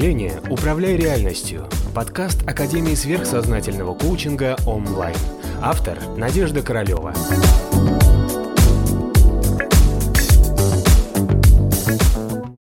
[0.00, 5.14] мышления «Управляй реальностью»– подкаст Академии сверхсознательного коучинга онлайн.
[5.60, 7.12] Автор– Надежда Королева.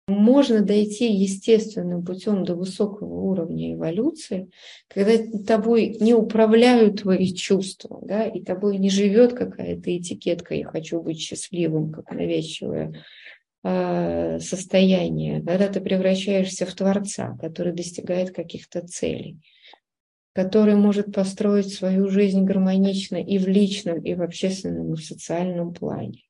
[0.09, 4.49] Можно дойти естественным путем до высокого уровня эволюции,
[4.89, 5.13] когда
[5.47, 11.21] тобой не управляют твои чувства, да, и тобой не живет какая-то этикетка «я хочу быть
[11.21, 12.95] счастливым», как навязчивая
[14.41, 19.41] состояние, когда ты превращаешься в Творца, который достигает каких-то целей,
[20.35, 25.73] который может построить свою жизнь гармонично и в личном, и в общественном, и в социальном
[25.73, 26.23] плане.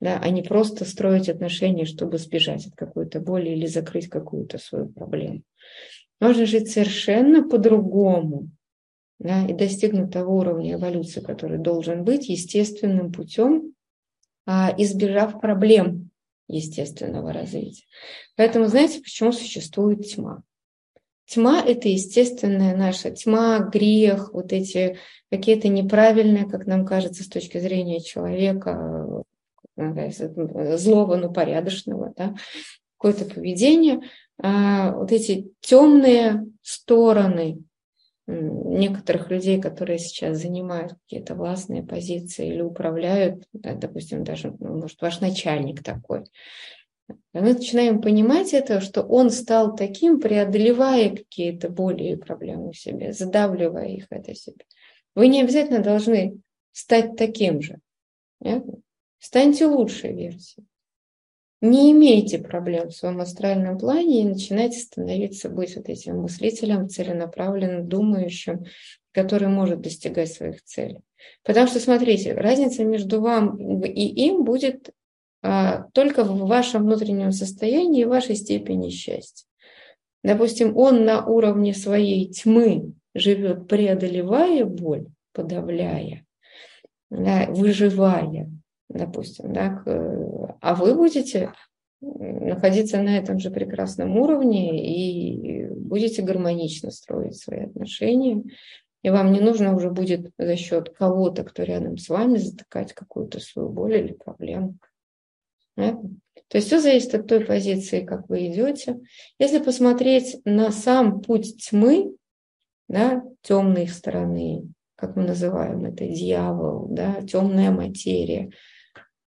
[0.00, 4.88] Да, а не просто строить отношения, чтобы сбежать от какой-то боли или закрыть какую-то свою
[4.88, 5.42] проблему.
[6.20, 8.50] Можно жить совершенно по-другому
[9.18, 13.74] да, и достигнуть того уровня эволюции, который должен быть естественным путем,
[14.46, 16.03] а, избежав проблем,
[16.48, 17.84] естественного развития.
[18.36, 20.42] Поэтому знаете, почему существует тьма?
[21.26, 24.98] Тьма– это естественная наша тьма, грех, вот эти
[25.30, 29.22] какие-то неправильные, как нам кажется, с точки зрения человека,
[29.76, 32.34] злого, но порядочного, да,
[32.98, 34.02] какое-то поведение,
[34.38, 37.62] а вот эти темные стороны
[38.26, 45.00] некоторых людей, которые сейчас занимают какие-то властные позиции или управляют, да, допустим, даже, ну, может,
[45.02, 46.24] ваш начальник такой,
[47.34, 53.12] мы начинаем понимать это, что он стал таким, преодолевая какие-то боли и проблемы в себе,
[53.12, 54.64] задавливая их это себе.
[55.14, 56.40] Вы не обязательно должны
[56.72, 57.80] стать таким же.
[58.40, 58.64] Нет?
[59.18, 60.66] Станьте лучшей версией
[61.60, 67.88] не имейте проблем в своем астральном плане и начинайте становиться, быть вот этим мыслителем, целенаправленным,
[67.88, 68.64] думающим,
[69.12, 71.00] который может достигать своих целей.
[71.44, 74.90] Потому что, смотрите, разница между вам и им будет
[75.42, 79.46] а, только в вашем внутреннем состоянии и вашей степени счастья.
[80.22, 86.24] Допустим, он на уровне своей тьмы живет, преодолевая боль, подавляя,
[87.10, 88.50] выживая,
[88.88, 89.82] допустим, да,
[90.60, 91.52] а вы будете
[92.00, 98.42] находиться на этом же прекрасном уровне и будете гармонично строить свои отношения.
[99.02, 103.38] И вам не нужно уже будет за счет кого-то, кто рядом с вами, затыкать какую-то
[103.40, 104.76] свою боль или проблему.
[105.76, 105.98] Да?
[106.48, 109.00] То есть все зависит от той позиции, как вы идете.
[109.38, 112.16] Если посмотреть на сам путь тьмы,
[112.88, 118.50] да, темной стороны, как мы называем это, дьявол, да, темная материя–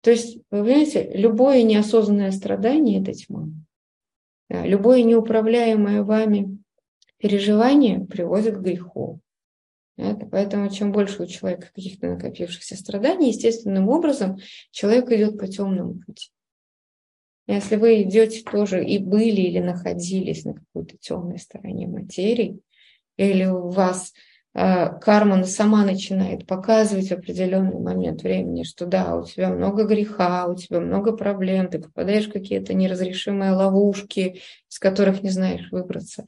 [0.02, 3.50] то есть, вы понимаете, любое неосознанное страдание– это тьма.
[4.50, 6.58] Любое неуправляемое вами
[7.18, 9.20] переживание приводит к греху.
[9.98, 14.38] Это, поэтому чем больше у человека каких-то накопившихся страданий, естественным образом
[14.72, 16.32] человек идет по темному пути.
[17.48, 22.60] Если вы идете тоже и были или находились на какой-то темной стороне материи,
[23.18, 29.26] или у вас Э, карма сама начинает показывать в определенный момент времени, что да, у
[29.26, 35.24] тебя много греха, у тебя много проблем, ты попадаешь в какие-то неразрешимые ловушки, из которых
[35.24, 36.26] не знаешь выбраться.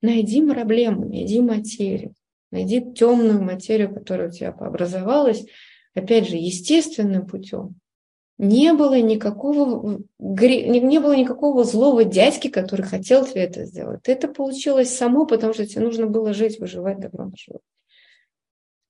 [0.00, 2.14] Найди проблему, найди материю,
[2.50, 5.44] найди темную материю, которая у тебя пообразовалась,
[5.94, 7.74] опять же, естественным путем,
[8.38, 14.00] не было никакого, не было никакого злого дядьки, который хотел тебе это сделать.
[14.04, 17.62] Это получилось само, потому что тебе нужно было жить, выживать, добро наживать.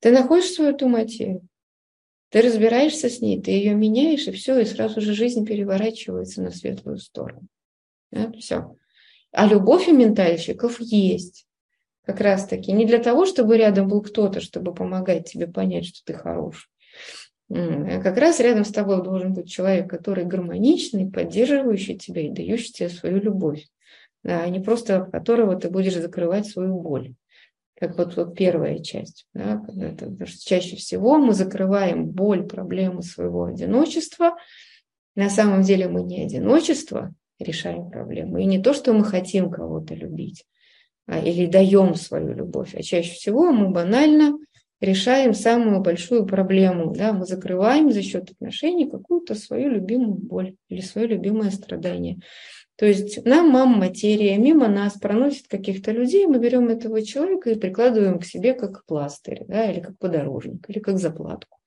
[0.00, 1.46] Ты находишь свою эту материю,
[2.30, 6.50] ты разбираешься с ней, ты ее меняешь, и все, и сразу же жизнь переворачивается на
[6.50, 7.46] светлую сторону.
[8.10, 8.76] Да, все.
[9.32, 11.46] А любовь у ментальщиков есть.
[12.04, 12.72] Как раз таки.
[12.72, 16.75] Не для того, чтобы рядом был кто-то, чтобы помогать тебе понять, что ты хороший, а
[17.48, 22.88] как раз рядом с тобой должен быть человек, который гармоничный, поддерживающий тебя и дающий тебе
[22.88, 23.66] свою любовь,
[24.24, 27.14] а не просто от которого ты будешь закрывать свою боль.
[27.78, 29.26] Как вот, вот первая часть.
[29.34, 34.36] Да, это, потому что чаще всего мы закрываем боль, проблемы своего одиночества.
[35.14, 39.94] На самом деле мы не одиночество решаем проблему, и не то, что мы хотим кого-то
[39.94, 40.46] любить
[41.06, 44.38] а, или даем свою любовь, а чаще всего мы банально
[44.80, 46.94] решаем самую большую проблему.
[46.94, 47.12] Да?
[47.12, 52.18] Мы закрываем за счет отношений какую-то свою любимую боль или свое любимое страдание.
[52.76, 57.58] То есть нам мама материя мимо нас проносит каких-то людей, мы берем этого человека и
[57.58, 61.58] прикладываем к себе как пластырь, да, или как подорожник, или как заплатку.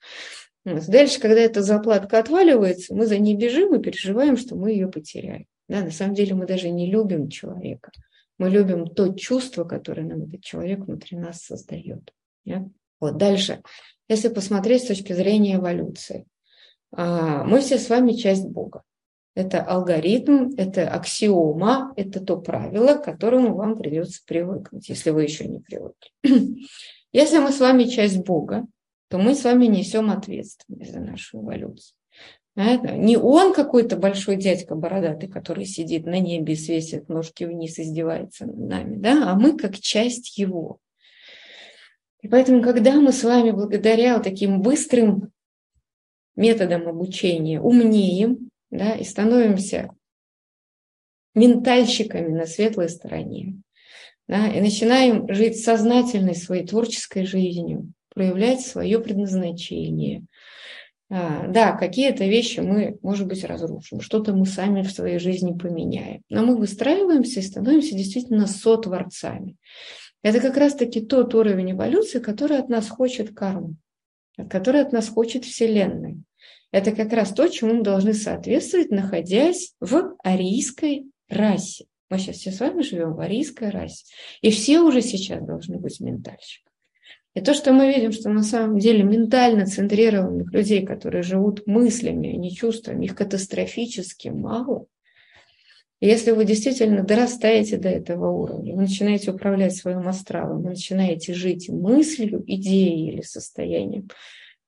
[0.65, 5.45] Дальше, когда эта заплатка отваливается, мы за ней бежим и переживаем, что мы ее потеряем.
[5.67, 7.91] Да, на самом деле мы даже не любим человека.
[8.37, 12.13] Мы любим то чувство, которое нам этот человек внутри нас создает.
[12.45, 12.67] Да?
[12.99, 13.61] Вот дальше,
[14.07, 16.25] если посмотреть с точки зрения эволюции,
[16.91, 18.83] а, мы все с вами часть Бога.
[19.35, 25.45] Это алгоритм, это аксиома, это то правило, к которому вам придется привыкнуть, если вы еще
[25.45, 26.09] не привыкли.
[27.11, 28.67] Если мы с вами часть Бога,
[29.07, 31.95] то мы с вами несем ответственность за нашу эволюцию.
[32.55, 38.57] Не он какой-то большой дядька бородатый, который сидит на небе, свесит ножки вниз, издевается над
[38.57, 40.79] нами, да, а мы как часть его.
[42.21, 45.31] И поэтому, когда мы с вами благодаря вот таким быстрым
[46.35, 49.89] методам обучения умнеем, да, и становимся
[51.33, 53.61] ментальщиками на светлой стороне,
[54.27, 60.25] да, и начинаем жить сознательной своей творческой жизнью, проявлять свое предназначение.
[61.11, 66.21] А, да, какие-то вещи мы, может быть, разрушим, что-то мы сами в своей жизни поменяем,
[66.29, 69.55] но мы выстраиваемся и становимся действительно сотворцами.
[70.21, 73.75] Это как раз-таки тот уровень эволюции, который от нас хочет карма,
[74.49, 76.17] который от нас хочет Вселенная.
[76.71, 81.85] Это как раз то, чему мы должны соответствовать, находясь в арийской расе.
[82.09, 84.05] Мы сейчас все с вами живем в арийской расе.
[84.41, 86.69] И все уже сейчас должны быть ментальщиками.
[87.35, 92.33] И то, что мы видим, что на самом деле ментально центрированных людей, которые живут мыслями,
[92.33, 94.87] а не чувствами, их катастрофически мало.
[95.99, 101.33] И если вы действительно дорастаете до этого уровня, вы начинаете управлять своим астралом, вы начинаете
[101.33, 104.09] жить мыслью, идеей или состоянием,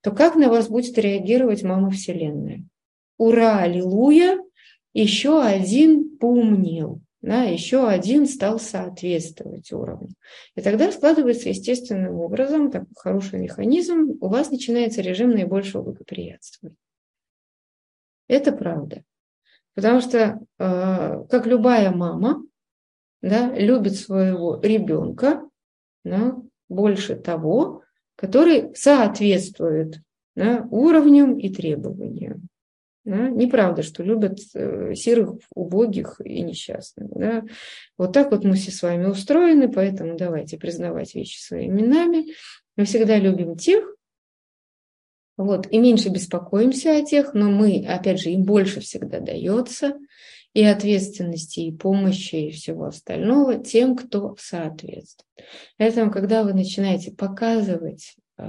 [0.01, 2.63] то как на вас будет реагировать мама Вселенная?
[3.17, 4.39] Ура, аллилуйя,
[4.93, 10.09] еще один поумнел да, еще один стал соответствовать уровню.
[10.55, 16.77] И тогда складывается естественным образом такой хороший механизм, у вас начинается режим наибольшего благоприятствования.
[18.27, 19.03] Это правда.
[19.75, 22.43] Потому что, э, как любая мама,
[23.21, 25.47] да, любит своего ребенка
[26.03, 26.35] да,
[26.69, 27.83] больше того,
[28.15, 30.01] который соответствует
[30.35, 32.47] да, уровням и требованиям.
[33.03, 33.29] Да?
[33.29, 37.09] Неправда, что любят э, серых, убогих и несчастных.
[37.11, 37.43] Да?
[37.97, 42.33] Вот так вот мы все с вами устроены, поэтому давайте признавать вещи своими именами.
[42.77, 43.95] Мы всегда любим тех,
[45.43, 49.97] вот, и меньше беспокоимся о тех, но мы, опять же, им больше всегда дается
[50.53, 55.25] и ответственности, и помощи, и всего остального тем, кто соответствует.
[55.77, 58.43] Поэтому, когда вы начинаете показывать э,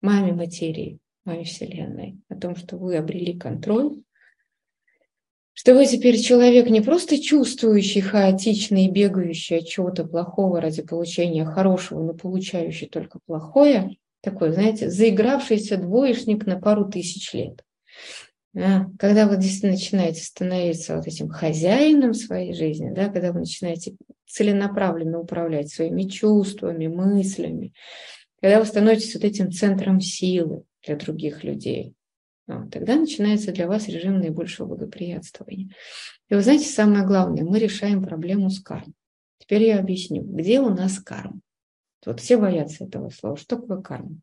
[0.00, 4.02] маме материи, моей Вселенной, о том, что вы обрели контроль,
[5.52, 12.02] что вы теперь человек не просто чувствующий, хаотичный бегающий от чего-то плохого ради получения хорошего,
[12.02, 13.96] но получающий только плохое,
[14.26, 17.62] такой, знаете, заигравшийся двоечник на пару тысяч лет.
[18.52, 23.96] Да, когда вы действительно начинаете становиться вот этим хозяином своей жизни, да, когда вы начинаете
[24.26, 27.72] целенаправленно управлять своими чувствами, мыслями,
[28.40, 31.94] когда вы становитесь вот этим центром силы, для других людей.
[32.46, 35.70] Вот, тогда начинается для вас режим наибольшего благоприятствования.
[36.28, 38.94] И вы знаете, самое главное, мы решаем проблему с кармой.
[39.38, 41.40] Теперь я объясню, где у нас карма.
[42.06, 43.36] Вот все боятся этого слова.
[43.36, 44.16] Что такое карма?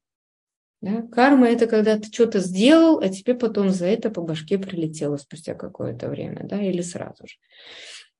[0.81, 1.01] Да?
[1.11, 5.53] Карма– это когда ты что-то сделал, а тебе потом за это по башке прилетело спустя
[5.53, 7.35] какое-то время, да, или сразу же.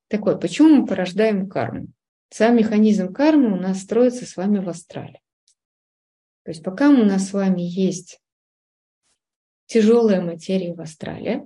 [0.08, 1.88] Так вот, почему мы порождаем карму?
[2.28, 5.20] Сам механизм кармы у нас строится с вами в астрале.
[6.44, 8.20] То есть пока у нас с вами есть
[9.66, 11.44] тяжелая материя в астрале,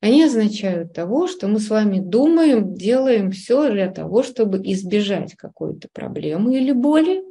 [0.00, 5.88] они означают того, что мы с вами думаем, делаем все для того, чтобы избежать какой-то
[5.92, 7.22] проблемы или боли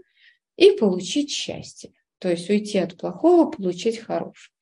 [0.56, 1.92] и получить счастье.
[2.20, 4.54] То есть уйти от плохого, получить хорошее.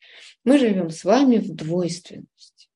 [0.43, 2.69] Мы живем с вами в двойственности.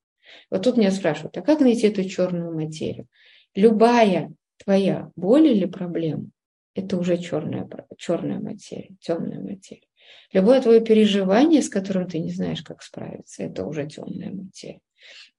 [0.49, 3.07] Вот тут меня спрашивают, а как найти эту черную материю?
[3.55, 6.29] Любая твоя боль или проблема–
[6.75, 7.67] это уже черная,
[7.97, 9.87] черная материя, темная материя.
[10.31, 14.81] Любое твое переживание, с которым ты не знаешь, как справиться, это уже темная материя.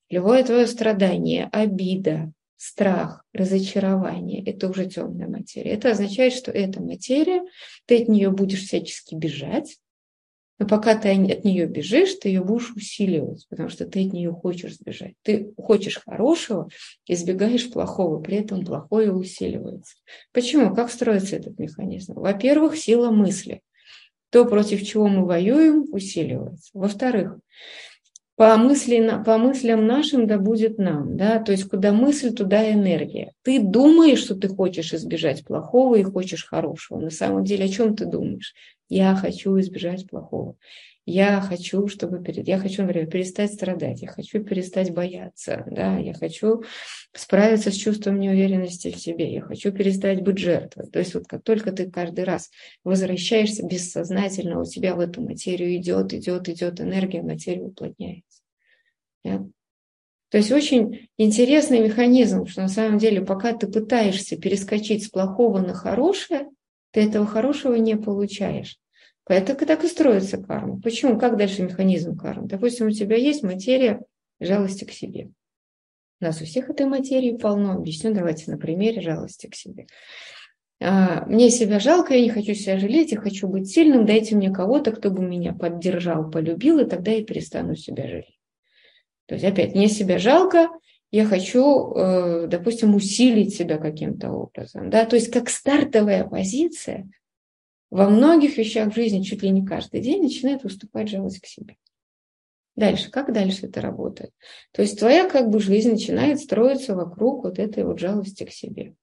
[0.09, 5.73] Любое твое страдание, обида, страх, разочарование– это уже темная материя.
[5.73, 7.42] Это означает, что эта материя,
[7.87, 9.78] ты от нее будешь всячески бежать,
[10.58, 14.30] но пока ты от нее бежишь, ты ее будешь усиливать, потому что ты от нее
[14.30, 15.14] хочешь сбежать.
[15.23, 16.68] Ты хочешь хорошего,
[17.08, 19.96] избегаешь плохого, при этом плохое усиливается.
[20.32, 20.75] Почему?
[20.75, 22.14] Как строится этот механизм?
[22.14, 23.61] Во-первых, сила мысли–
[24.34, 26.68] то, против чего мы воюем, усиливается.
[26.73, 27.38] Во-вторых,
[28.37, 33.33] по, мысли, по мыслям нашим да будет нам, да, то есть куда мысль, туда энергия.
[33.43, 36.99] Ты думаешь, что ты хочешь избежать плохого и хочешь хорошего.
[36.99, 38.55] На самом деле, о чем ты думаешь?
[38.88, 40.57] Я хочу избежать плохого
[41.06, 46.14] я хочу, чтобы перед, я хочу, например, перестать страдать, я хочу перестать бояться, да, я
[46.14, 46.62] хочу
[47.12, 50.87] справиться с чувством неуверенности в себе, я хочу перестать быть жертвой.
[50.90, 52.50] То есть вот как только ты каждый раз
[52.84, 58.42] возвращаешься бессознательно, у тебя в эту материю идет, идет, идет энергия, материя уплотняется.
[59.25, 59.46] Да?
[60.30, 65.58] То есть очень интересный механизм, что на самом деле, пока ты пытаешься перескочить с плохого
[65.61, 66.49] на хорошее,
[66.92, 68.78] ты этого хорошего не получаешь.
[69.26, 70.81] Поэтому так и строится карма.
[70.81, 71.19] Почему?
[71.19, 72.47] Как дальше механизм кармы?
[72.47, 74.02] Допустим, у тебя есть материя
[74.38, 75.31] жалости к себе.
[76.21, 77.73] У нас у всех этой материи полно.
[77.73, 79.87] Объясню, давайте на примере жалости к себе.
[80.81, 84.50] А, мне себя жалко, я не хочу себя жалеть, я хочу быть сильным, дайте мне
[84.50, 88.38] кого-то, кто бы меня поддержал, полюбил, и тогда я перестану себя жалеть.
[89.26, 90.69] То есть опять, мне себя жалко,
[91.11, 94.90] я хочу, э, допустим, усилить себя каким-то образом.
[94.90, 95.07] Да?
[95.07, 97.09] То есть как стартовая позиция
[97.94, 101.76] во многих вещах в жизни, чуть ли не каждый день, начинает выступать жалость к себе.
[102.74, 104.32] Дальше, как дальше это работает?
[104.72, 108.96] То есть твоя как бы жизнь начинает строиться вокруг вот этой вот жалости к себе.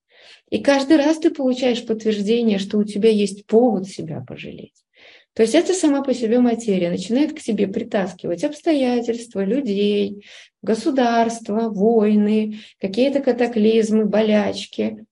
[0.50, 4.84] И каждый раз ты получаешь подтверждение, что у тебя есть повод себя пожалеть.
[5.32, 10.26] То есть это сама по себе материя начинает к тебе притаскивать обстоятельства, людей,
[10.60, 15.06] государства, войны, какие-то катаклизмы, болячки.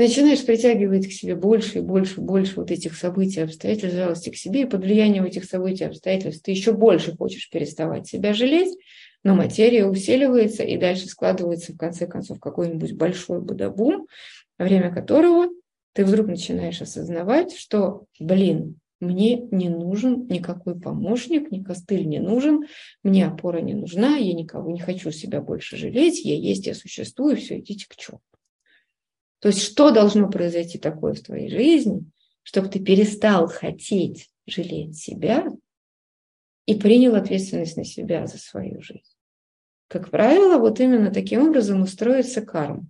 [0.00, 4.30] Ты начинаешь притягивать к себе больше и больше и больше вот этих событий, обстоятельств, жалости
[4.30, 8.74] к себе, и под влиянием этих событий, обстоятельств ты еще больше хочешь переставать себя жалеть,
[9.24, 14.06] но материя усиливается и дальше складывается в конце концов какой-нибудь большой будабум,
[14.58, 15.48] во время которого
[15.92, 22.64] ты вдруг начинаешь осознавать, что, блин, мне не нужен никакой помощник, ни костыль не нужен,
[23.02, 27.36] мне опора не нужна, я никого не хочу себя больше жалеть, я есть, я существую,
[27.36, 28.29] все, идите к черту.
[29.40, 32.04] То есть что должно произойти такое в твоей жизни,
[32.42, 35.46] чтобы ты перестал хотеть жалеть себя
[36.66, 39.02] и принял ответственность на себя за свою жизнь?
[39.88, 42.86] Как правило, вот именно таким образом устроится карма.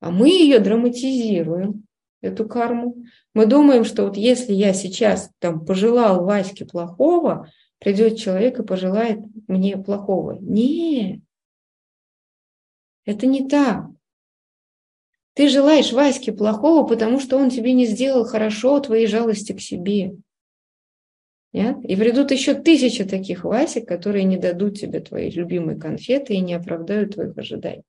[0.00, 1.84] А мы ее драматизируем,
[2.24, 2.96] эту карму.
[3.34, 9.20] Мы думаем, что вот если я сейчас там пожелал Ваське плохого, придет человек и пожелает
[9.46, 10.38] мне плохого.
[10.40, 11.20] Нет,
[13.04, 13.86] это не так.
[15.34, 20.16] Ты желаешь Ваське плохого, потому что он тебе не сделал хорошо твоей жалости к себе.
[21.52, 21.76] Нет?
[21.84, 26.54] И придут еще тысячи таких Васек, которые не дадут тебе твои любимые конфеты и не
[26.54, 27.84] оправдают твоих ожиданий.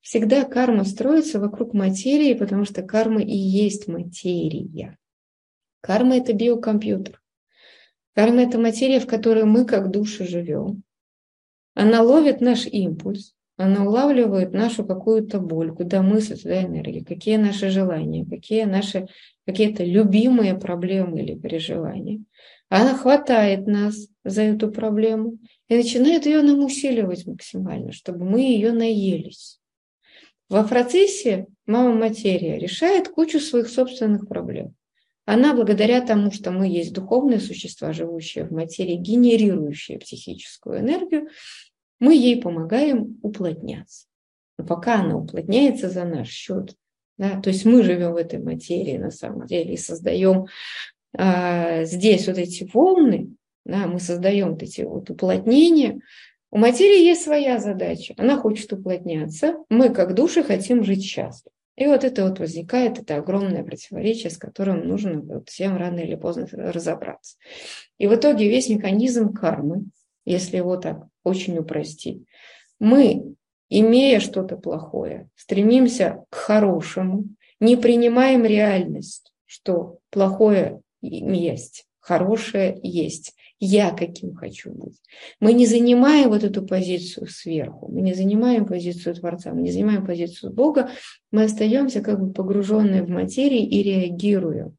[0.00, 4.98] Всегда карма строится вокруг материи, потому что карма и есть материя.
[5.80, 7.20] Карма– это биокомпьютер.
[8.14, 10.82] Карма– это материя, в которой мы как души живем.
[11.74, 17.70] Она ловит наш импульс, она улавливает нашу какую-то боль, куда мысль, туда энергия, какие наши
[17.70, 19.06] желания, какие наши
[19.46, 22.22] какие-то любимые проблемы или переживания.
[22.68, 28.72] Она хватает нас за эту проблему и начинает ее нам усиливать максимально, чтобы мы ее
[28.72, 29.58] наелись.
[30.48, 34.74] Во процессе мама материя решает кучу своих собственных проблем.
[35.24, 41.28] Она, благодаря тому, что мы есть духовные существа, живущие в материи, генерирующие психическую энергию,
[42.02, 44.06] мы ей помогаем уплотняться.
[44.58, 46.74] Но пока она уплотняется за наш счет,
[47.16, 50.46] да, то есть мы живем в этой материи на самом деле и создаем
[51.16, 56.00] а, здесь вот эти волны, да, мы создаем вот эти вот уплотнения,
[56.50, 58.14] у материи есть своя задача.
[58.18, 59.58] Она хочет уплотняться.
[59.70, 61.54] Мы, как души, хотим жить счастливо.
[61.76, 66.16] И вот это вот возникает, это огромное противоречие, с которым нужно вот всем рано или
[66.16, 67.36] поздно разобраться.
[67.98, 69.84] И в итоге весь механизм кармы,
[70.24, 72.24] если его так очень упростить,
[72.78, 73.34] мы,
[73.68, 77.24] имея что-то плохое, стремимся к хорошему,
[77.60, 85.00] не принимаем реальность, что плохое есть, хорошее есть я каким хочу быть.
[85.38, 90.04] Мы не занимаем вот эту позицию сверху, мы не занимаем позицию Творца, мы не занимаем
[90.04, 90.90] позицию Бога,
[91.30, 94.76] мы остаемся как бы погруженные в материи и реагируем.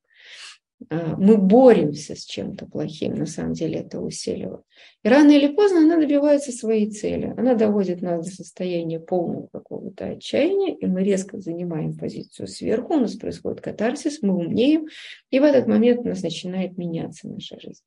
[0.90, 4.62] А, мы боремся с чем-то плохим, на самом деле это усиливает.
[5.04, 7.34] И рано или поздно она добивается своей цели.
[7.38, 13.00] Она доводит нас до состояния полного какого-то отчаяния, и мы резко занимаем позицию сверху, у
[13.00, 14.88] нас происходит катарсис, мы умнеем,
[15.30, 17.84] и в этот момент у нас начинает меняться наша жизнь.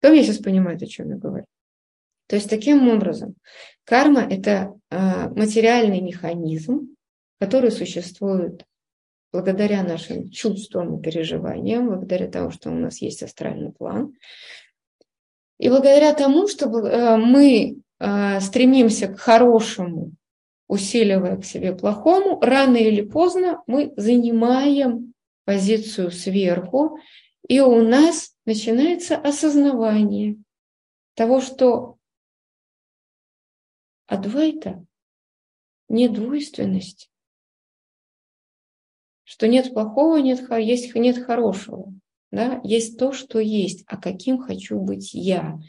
[0.00, 1.44] Кто меня сейчас понимает, о чем я говорю?
[2.28, 3.34] То есть таким образом
[3.84, 6.94] карма– это а, материальный механизм,
[7.40, 8.64] который существует
[9.32, 14.14] благодаря нашим чувствам и переживаниям, благодаря тому, что у нас есть астральный план,
[15.58, 20.12] и благодаря тому, что а, мы а, стремимся к хорошему,
[20.68, 26.98] усиливая к себе плохому, рано или поздно мы занимаем позицию сверху,
[27.48, 30.36] и у нас начинается осознавание
[31.14, 31.96] того, что
[34.06, 34.84] Адвайта
[35.88, 37.10] не двойственность,
[39.28, 41.92] что нет плохого, нет, есть, нет хорошего.
[42.30, 42.62] Да?
[42.64, 45.60] Есть то, что есть, а каким хочу быть я.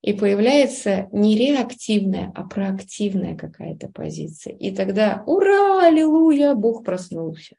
[0.00, 4.54] и появляется не реактивная, а проактивная какая-то позиция.
[4.56, 7.56] И тогда ура, аллилуйя, Бог проснулся.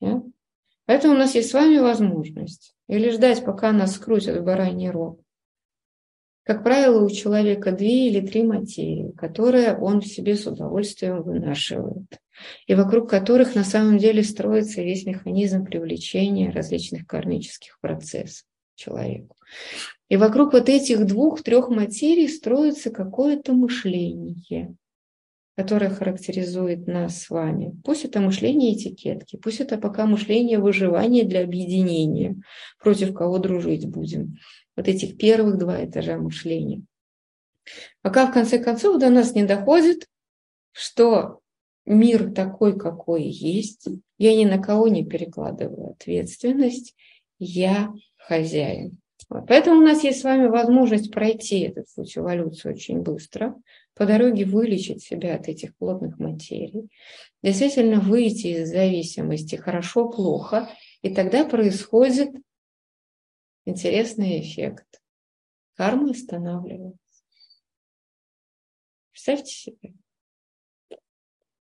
[0.00, 0.22] Да?
[0.86, 5.20] Поэтому у нас есть с вами возможность или ждать, пока нас скрутят в бараний рог.
[6.44, 12.04] Как правило, у человека две или три материи, которые он в себе с удовольствием вынашивает,
[12.66, 19.36] и вокруг которых на самом деле строится весь механизм привлечения различных кармических процессов человеку.
[20.10, 24.76] И вокруг вот этих двух-трех материй строится какое-то мышление,
[25.56, 27.74] которое характеризует нас с вами.
[27.84, 32.36] Пусть это мышление этикетки, пусть это пока мышление выживания для объединения,
[32.82, 34.36] против кого дружить будем.
[34.76, 36.82] Вот этих первых два этажа мышления.
[38.02, 40.08] Пока в конце концов до нас не доходит,
[40.72, 41.40] что
[41.86, 43.88] мир такой, какой есть,
[44.18, 46.94] я ни на кого не перекладываю ответственность,
[47.38, 48.98] я хозяин.
[49.28, 53.54] Поэтому у нас есть с вами возможность пройти этот путь эволюции очень быстро,
[53.94, 56.88] по дороге вылечить себя от этих плотных материй,
[57.42, 60.68] действительно выйти из зависимости хорошо-плохо,
[61.02, 62.30] и тогда происходит
[63.64, 65.02] интересный эффект.
[65.74, 66.98] Карма останавливается.
[69.10, 69.94] Представьте себе.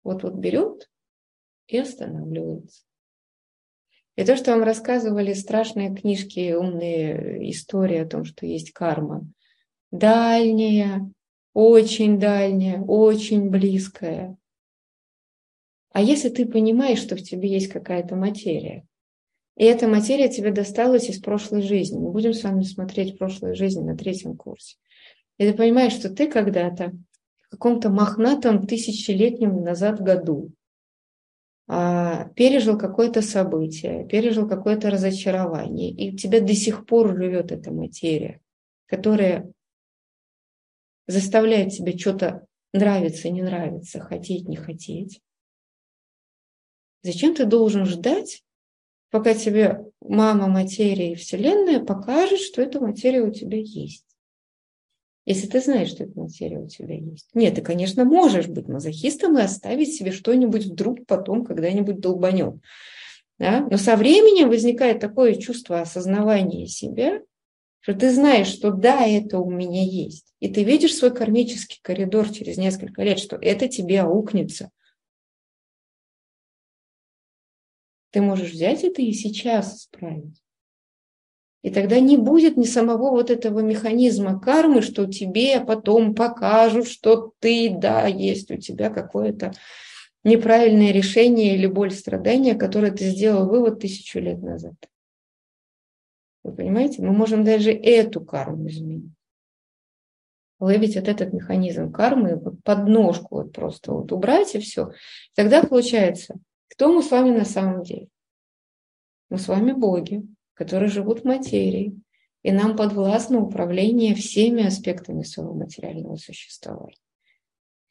[0.03, 0.91] Вот-вот берет
[1.67, 2.85] и останавливается.
[4.17, 9.27] И то, что вам рассказывали страшные книжки, умные истории о том, что есть карма,
[9.91, 11.11] дальняя,
[11.53, 14.39] очень дальняя, очень близкая.
[15.91, 18.87] А если ты понимаешь, что в тебе есть какая-то материя,
[19.57, 23.83] и эта материя тебе досталась из прошлой жизни, мы будем с вами смотреть прошлую жизнь
[23.83, 24.77] на третьем курсе,
[25.39, 26.93] и ты понимаешь, что ты когда-то
[27.47, 30.53] в каком-то мохнатом тысячелетнем назад году
[31.69, 38.41] а, пережил какое-то событие, пережил какое-то разочарование, и тебя до сих пор живет эта материя,
[38.87, 39.51] которая
[41.07, 45.21] заставляет тебя что-то нравиться, не нравиться, хотеть, не хотеть.
[47.03, 48.45] Зачем ты должен ждать,
[49.11, 54.07] пока тебе мама, материя и Вселенная покажет, что эта материя у тебя есть?
[55.27, 57.29] если ты знаешь, что эта материя у тебя есть.
[57.35, 62.55] Нет, ты, конечно, можешь быть мазохистом и оставить себе что-нибудь вдруг потом когда-нибудь долбанет.
[63.39, 63.67] Да?
[63.69, 67.21] Но со временем возникает такое чувство осознавания себя,
[67.81, 70.33] что ты знаешь, что да, это у меня есть.
[70.39, 74.71] И ты видишь свой кармический коридор через несколько лет, что это тебе аукнется.
[78.17, 80.43] Ты можешь взять это и сейчас исправить.
[81.61, 87.35] И тогда не будет ни самого вот этого механизма кармы, что тебе потом покажут, что
[87.41, 89.53] ты, да, есть у тебя какое-то
[90.25, 94.77] неправильное решение или боль страдания, которое ты сделал вывод тысячу лет назад.
[96.43, 97.03] Вы понимаете?
[97.03, 99.13] Мы можем даже эту карму изменить.
[100.59, 104.93] Ловить вот этот механизм кармы, вот подножку вот просто вот убрать и все.
[105.35, 106.37] Тогда получается,
[106.69, 108.09] кто мы с вами на самом деле?
[109.29, 110.27] Мы с вами боги
[110.57, 112.01] которые живут в материи,
[112.43, 116.97] и нам подвластно управление всеми аспектами своего материального существования.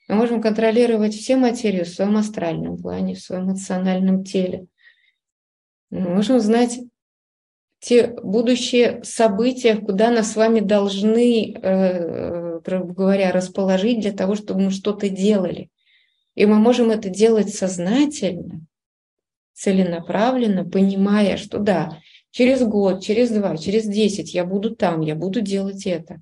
[0.08, 4.66] Мы можем контролировать все материи в своем астральном плане, в своем эмоциональном теле.
[5.92, 6.80] Мы можем знать
[7.80, 14.72] те будущие события, куда нас с вами должны, э, говоря, расположить для того, чтобы мы
[14.72, 15.70] что-то делали.
[16.36, 18.62] И мы можем это делать сознательно,
[19.54, 22.00] целенаправленно, понимая, что да,
[22.36, 26.22] Через год, через два, через десять я буду там, я буду делать это.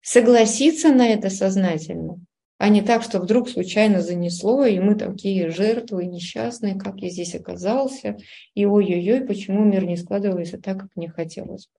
[0.00, 2.24] Согласиться на это сознательно,
[2.56, 7.34] а не так, что вдруг случайно занесло, и мы такие жертвы несчастные, как я здесь
[7.34, 8.16] оказался,
[8.54, 11.78] и ой-ой-ой, почему мир не складывается так, как мне хотелось бы.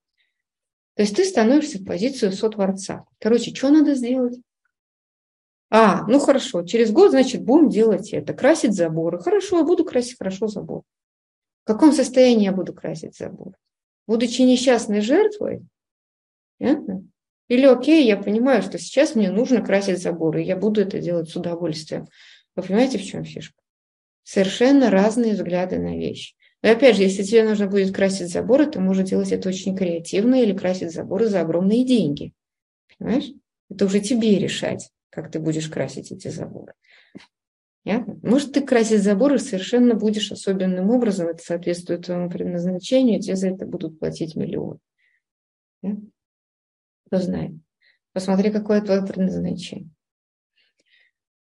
[0.94, 3.06] То есть ты становишься в позицию сотворца.
[3.18, 4.38] Короче, что надо сделать?
[5.70, 9.20] А, ну хорошо, через год, значит, будем делать это, красить заборы.
[9.20, 10.84] Хорошо, я буду красить хорошо забор.
[11.64, 13.54] В каком состоянии я буду красить забор?
[14.08, 15.66] Будучи несчастной жертвой?
[16.60, 17.04] Понятно?
[17.48, 21.36] Или окей, я понимаю, что сейчас мне нужно красить заборы, я буду это делать с
[21.36, 22.08] удовольствием.
[22.56, 23.62] Вы понимаете, в чем фишка?
[24.24, 26.36] Совершенно разные взгляды на вещи.
[26.64, 30.42] Но опять же, если тебе нужно будет красить заборы, ты можешь делать это очень креативно
[30.42, 32.34] или красить заборы за огромные деньги.
[32.98, 33.32] Понимаешь?
[33.70, 36.74] Это уже тебе решать, как ты будешь красить эти заборы.
[37.86, 38.20] Понятно?
[38.22, 43.66] Может, ты красить заборы совершенно будешь особенным образом, это соответствует твоему предназначению, тебе за это
[43.66, 44.80] будут платить миллион.
[45.82, 45.96] Да?
[47.08, 47.52] Кто знает.
[48.12, 49.90] Посмотри, какое твое предназначение.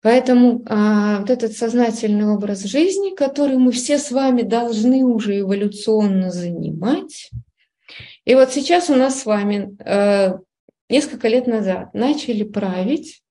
[0.01, 6.31] Поэтому а, вот этот сознательный образ жизни, который мы все с вами должны уже эволюционно
[6.31, 7.29] занимать,
[8.23, 10.37] И вот сейчас у нас с вами э,
[10.89, 13.21] несколько лет назад начали править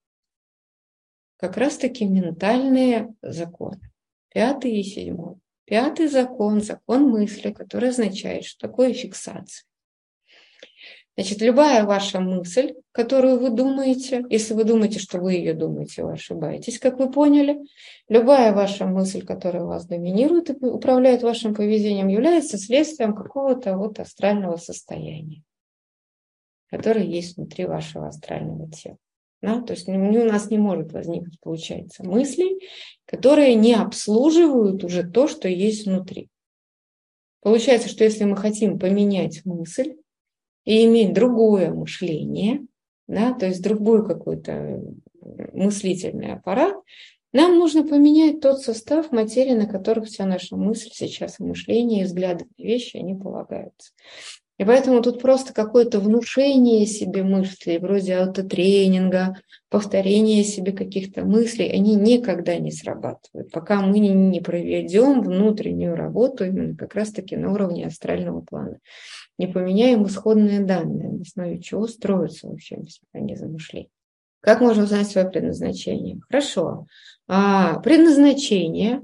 [1.38, 3.80] как раз-таки ментальные законы.
[4.28, 5.36] Пятый и седьмой.
[5.64, 9.66] Пятый закон, закон мысли, который означает, что такое фиксация.
[11.16, 16.12] Значит, любая ваша мысль, которую вы думаете, если вы думаете, что вы ее думаете, вы
[16.12, 17.58] ошибаетесь, как вы поняли,
[18.08, 24.56] любая ваша мысль, которая вас доминирует и управляет вашим поведением, является следствием какого-то вот астрального
[24.56, 25.42] состояния,
[26.70, 28.98] которое есть внутри вашего астрального тела.
[29.40, 29.60] Да?
[29.62, 32.60] То есть у нас не может возникнуть, получается, мысли,
[33.06, 36.28] которые не обслуживают уже то, что есть внутри.
[37.40, 39.94] Получается, что если мы хотим поменять мысль,
[40.68, 42.66] и иметь другое мышление,
[43.06, 44.82] да, то есть другой какой-то
[45.54, 46.76] мыслительный аппарат,
[47.32, 52.44] нам нужно поменять тот состав материи, на которых вся наша мысль сейчас, мышление, и взгляды
[52.58, 53.92] на вещи, они полагаются.
[54.58, 59.36] И поэтому тут просто какое-то внушение себе мыслей, вроде аутотренинга,
[59.70, 66.76] повторение себе каких-то мыслей, они никогда не срабатывают, пока мы не проведем внутреннюю работу именно
[66.76, 68.78] как раз-таки на уровне астрального плана
[69.38, 72.78] не поменяем исходные данные, на основе чего строится вообще
[73.12, 73.88] механизм мышления.
[74.40, 76.20] Как можно узнать свое предназначение?
[76.28, 76.86] Хорошо.
[77.28, 79.02] А предназначение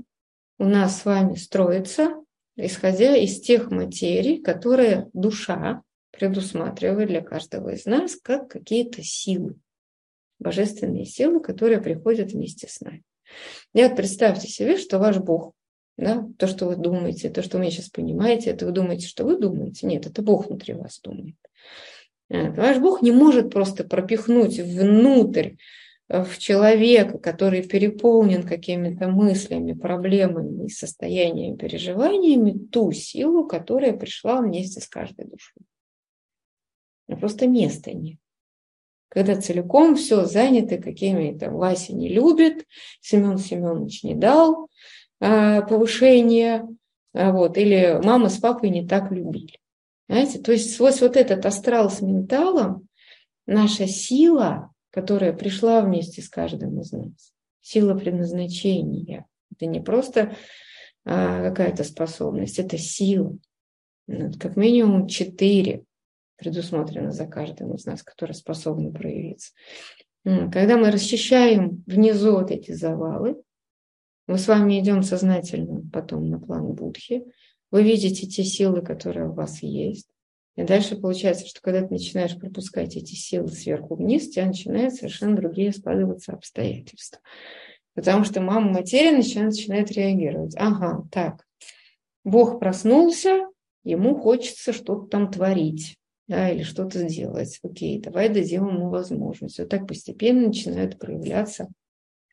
[0.58, 2.14] у нас с вами строится,
[2.56, 9.56] исходя из тех материй, которые душа предусматривает для каждого из нас как какие-то силы,
[10.38, 13.02] божественные силы, которые приходят вместе с нами.
[13.72, 15.54] И вот представьте себе, что ваш Бог
[15.96, 16.26] да?
[16.38, 19.86] То, что вы думаете, то, что вы сейчас понимаете, это вы думаете, что вы думаете.
[19.86, 21.36] Нет, это Бог внутри вас думает.
[22.28, 25.52] Ваш Бог не может просто пропихнуть внутрь
[26.08, 34.86] в человека, который переполнен какими-то мыслями, проблемами, состояниями, переживаниями, ту силу, которая пришла вместе с
[34.86, 35.62] каждой душой.
[37.06, 38.18] Просто места нет.
[39.08, 42.66] Когда целиком все занято какими-то Вася не любит,
[43.00, 44.68] Семен Семенович не дал,
[45.20, 46.66] а, повышение,
[47.14, 49.60] а, вот, или мама с папой не так любили.
[50.08, 50.40] Знаете?
[50.40, 52.88] То есть вот, вот этот астрал с менталом,
[53.46, 59.26] наша сила, которая пришла вместе с каждым из нас, сила предназначения.
[59.50, 60.36] Это не просто
[61.04, 63.36] а, какая-то способность, это сила.
[64.06, 65.82] Как минимум четыре
[66.36, 69.52] предусмотрено за каждым из нас, которые способны проявиться.
[70.22, 73.42] Когда мы расчищаем внизу вот эти завалы,
[74.28, 77.24] мы с вами идем сознательно потом на план Будхи.
[77.72, 80.06] Вы видите те силы, которые у вас есть.
[80.56, 84.94] И дальше получается, что когда ты начинаешь пропускать эти силы сверху вниз, у тебя начинают
[84.94, 87.20] совершенно другие складываться обстоятельства.
[87.94, 90.54] Потому что мама материя начинает, начинает реагировать.
[90.56, 91.44] Ага, так,
[92.24, 93.48] Бог проснулся,
[93.82, 97.58] ему хочется что-то там творить да, или что-то сделать.
[97.62, 99.58] Окей, давай дадим ему возможность.
[99.58, 101.68] Вот так постепенно начинают проявляться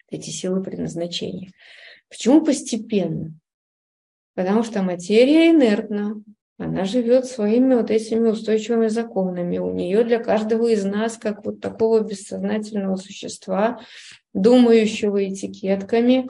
[0.10, 1.52] эти силы предназначения.
[2.10, 3.34] Почему постепенно?
[4.34, 6.24] Потому что материя инертна,
[6.58, 9.58] она живет своими вот этими устойчивыми законами.
[9.58, 13.82] У нее для каждого из нас, как вот такого бессознательного существа,
[14.34, 16.28] думающего этикетками,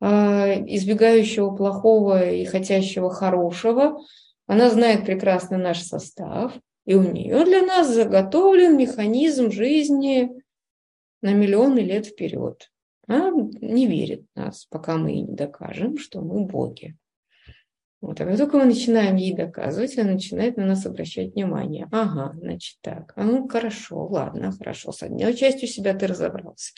[0.00, 3.98] а, избегающего плохого и хотящего хорошего,
[4.46, 6.52] она знает прекрасно наш состав,
[6.84, 10.30] и у нее для нас заготовлен механизм жизни
[11.22, 12.70] на миллионы лет вперед.
[13.06, 16.96] Она не верит в нас, пока мы не докажем, что мы боги.
[18.04, 21.88] Вот, а как только мы начинаем ей доказывать, она начинает на нас обращать внимание.
[21.90, 23.14] Ага, значит так.
[23.16, 24.92] А ну, хорошо, ладно, хорошо.
[24.92, 26.74] С одной частью себя ты разобрался.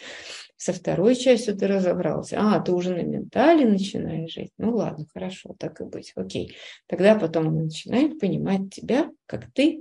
[0.57, 2.39] Со второй частью ты разобрался.
[2.41, 4.53] А, ты уже на ментале начинаешь жить.
[4.57, 6.13] Ну, ладно, хорошо, так и быть.
[6.15, 6.57] Окей.
[6.87, 9.81] Тогда потом она начинает понимать тебя, как ты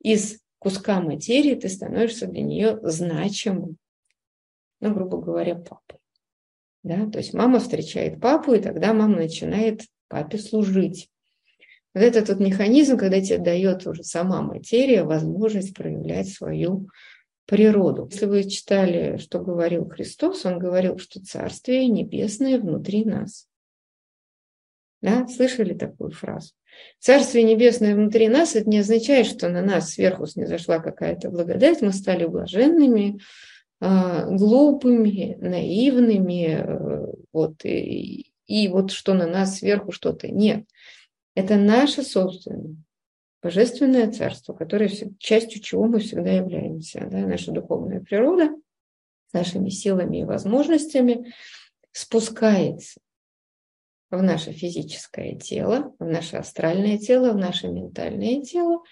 [0.00, 3.76] из куска материи ты становишься для нее значимым
[4.80, 6.00] ну, грубо говоря, папой.
[6.82, 7.08] Да?
[7.08, 11.08] То есть мама встречает папу, и тогда мама начинает папе служить.
[11.94, 16.88] Вот этот вот механизм, когда тебе дает уже сама материя возможность проявлять свою
[17.46, 18.08] природу.
[18.10, 23.46] Если вы читали, что говорил Христос, он говорил, что Царствие Небесное внутри нас.
[25.00, 25.26] Да?
[25.26, 26.52] Слышали такую фразу?
[26.98, 31.92] Царствие Небесное внутри нас, это не означает, что на нас сверху снизошла какая-то благодать, мы
[31.92, 33.18] стали блаженными,
[33.80, 40.28] а, глупыми, наивными, э, вот, и, и вот что на нас сверху что-то.
[40.28, 40.66] Нет,
[41.34, 42.76] это наше собственное
[43.42, 47.08] божественное царство, которое частью чего мы всегда являемся.
[47.10, 47.18] Да?
[47.20, 48.50] Наша духовная природа
[49.32, 51.32] нашими силами и возможностями
[51.92, 53.00] спускается
[54.10, 58.82] в наше физическое тело, в наше астральное тело, в наше ментальное тело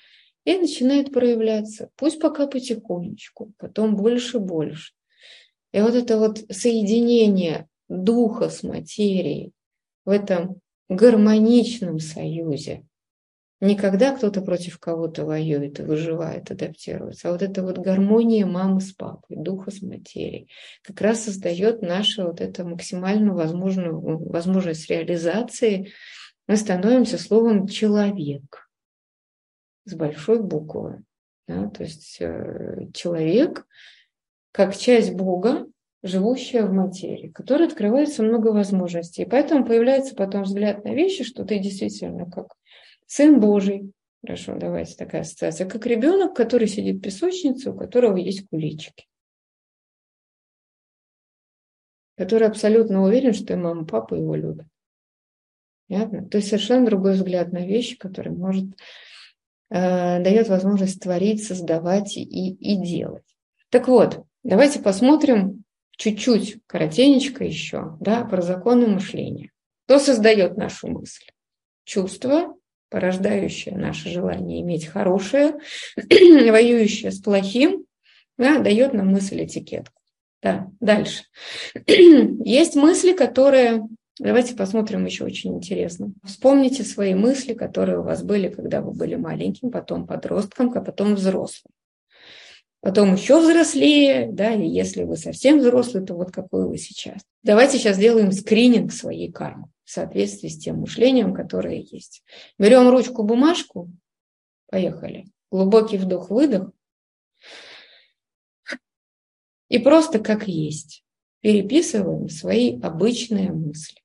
[0.44, 1.90] И начинает проявляться.
[1.96, 4.94] Пусть пока потихонечку, потом больше и больше.
[5.72, 9.52] И вот это вот соединение духа с материей
[10.04, 12.86] в этом гармоничном союзе,
[13.60, 18.80] не когда кто-то против кого-то воюет и выживает, адаптируется, а вот эта вот гармония мамы
[18.80, 20.48] с папой, духа с материей,
[20.82, 25.92] как раз создает нашу вот эту максимально возможную возможность реализации.
[26.46, 28.70] Мы становимся словом «человек»
[29.84, 31.02] с большой буквы.
[31.46, 31.68] Да?
[31.68, 33.66] То есть э, человек
[34.52, 35.66] как часть Бога,
[36.02, 39.22] живущая в материи, которой открывается много возможностей.
[39.22, 42.54] И поэтому появляется потом взгляд на вещи, что ты действительно как
[43.06, 43.92] сын Божий.
[44.22, 45.68] Хорошо, давайте такая ассоциация.
[45.68, 49.06] Как ребенок, который сидит в песочнице, у которого есть куличики.
[52.16, 54.66] Который абсолютно уверен, что и мама, и папа его любят.
[55.88, 56.28] Понятно?
[56.28, 58.66] То есть совершенно другой взгляд на вещи, который может
[59.70, 63.24] э, дает возможность творить, создавать и, и делать.
[63.70, 65.64] Так вот, давайте посмотрим
[66.00, 69.50] чуть-чуть, коротенечко еще, да, про законы мышления.
[69.84, 71.26] Кто создает нашу мысль?
[71.84, 72.56] Чувство,
[72.88, 75.58] порождающее наше желание иметь хорошее,
[75.96, 77.84] воюющее с плохим,
[78.38, 80.00] да, дает нам мысль этикетку.
[80.42, 81.24] Да, дальше.
[81.86, 83.82] Есть мысли, которые...
[84.18, 86.14] Давайте посмотрим еще очень интересно.
[86.24, 91.14] Вспомните свои мысли, которые у вас были, когда вы были маленьким, потом подростком, а потом
[91.14, 91.72] взрослым.
[92.80, 97.20] Потом еще взрослее, да, и если вы совсем взрослый, то вот какой вы сейчас.
[97.42, 102.22] Давайте сейчас сделаем скрининг своей кармы в соответствии с тем мышлением, которое есть.
[102.58, 103.90] Берем ручку, бумажку,
[104.66, 105.26] поехали.
[105.50, 106.70] Глубокий вдох-выдох.
[109.68, 111.04] И просто как есть
[111.40, 114.00] переписываем свои обычные мысли.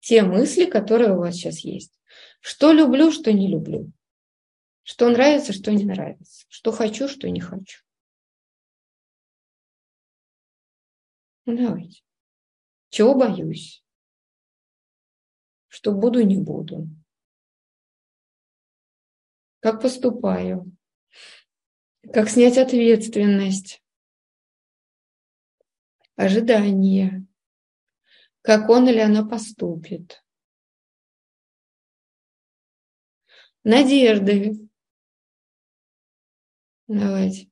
[0.00, 1.92] Те мысли, которые у вас сейчас есть.
[2.40, 3.90] Что люблю, что не люблю.
[4.84, 6.44] Что нравится, что не нравится.
[6.48, 7.82] Что хочу, что не хочу.
[11.46, 12.02] Ну, давайте.
[12.90, 13.82] Чего боюсь?
[15.68, 16.86] Что буду, не буду.
[19.60, 20.70] Как поступаю?
[22.12, 23.82] Как снять ответственность?
[26.16, 27.26] Ожидание.
[28.42, 30.22] Как он или она поступит?
[33.64, 34.68] Надежды.
[36.86, 37.48] Давайте.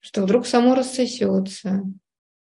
[0.00, 1.84] Что вдруг само рассосется.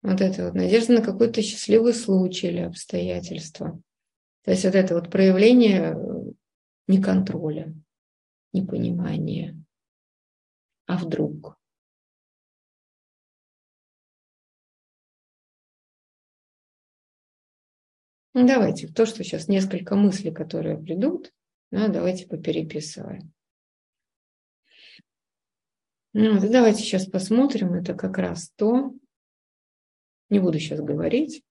[0.02, 3.80] Вот это вот надежда на какой-то счастливый случай или обстоятельства.
[4.44, 6.32] То есть вот это вот проявление э,
[6.86, 7.74] неконтроля,
[8.52, 9.62] непонимания.
[10.86, 11.58] А вдруг?
[18.34, 21.32] Ну, давайте, то, что сейчас несколько мыслей, которые придут,
[21.72, 23.32] да, давайте попереписываем.
[26.14, 28.92] Ну, давайте сейчас посмотрим, это как раз то,
[30.30, 31.42] не буду сейчас говорить.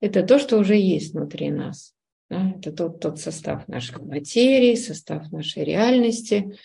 [0.00, 1.94] Это то, что уже есть внутри нас.
[2.28, 2.50] Да?
[2.56, 6.58] Это тот, тот состав нашей материи, состав нашей реальности,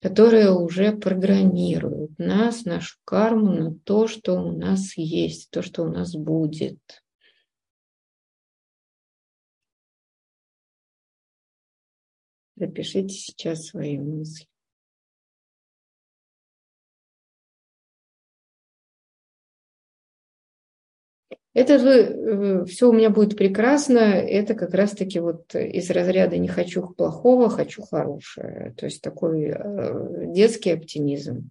[0.00, 5.88] которые уже программируют нас, нашу карму на то, что у нас есть, то, что у
[5.88, 6.78] нас будет.
[12.60, 14.46] Запишите сейчас свои мысли.
[21.54, 23.98] Это э, все у меня будет прекрасно.
[23.98, 28.74] Это как раз-таки вот из разряда не хочу плохого, хочу хорошее.
[28.76, 31.50] То есть такой э, детский оптимизм.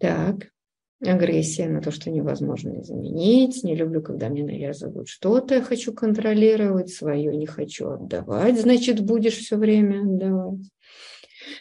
[0.00, 0.53] Так,
[1.00, 3.62] агрессия на то, что невозможно изменить.
[3.64, 9.36] Не люблю, когда мне навязывают что-то, я хочу контролировать, свое не хочу отдавать, значит, будешь
[9.36, 10.60] все время отдавать.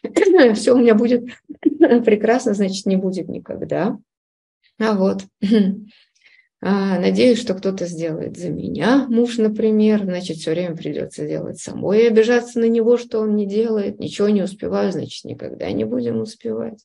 [0.56, 1.26] Все у меня будет
[1.62, 3.98] прекрасно, значит, не будет никогда.
[4.80, 5.24] А вот
[6.62, 12.04] а, надеюсь, что кто-то сделает за меня, муж, например, значит, все время придется делать самой
[12.04, 16.22] и обижаться на него, что он не делает, ничего не успеваю, значит, никогда не будем
[16.22, 16.80] успевать.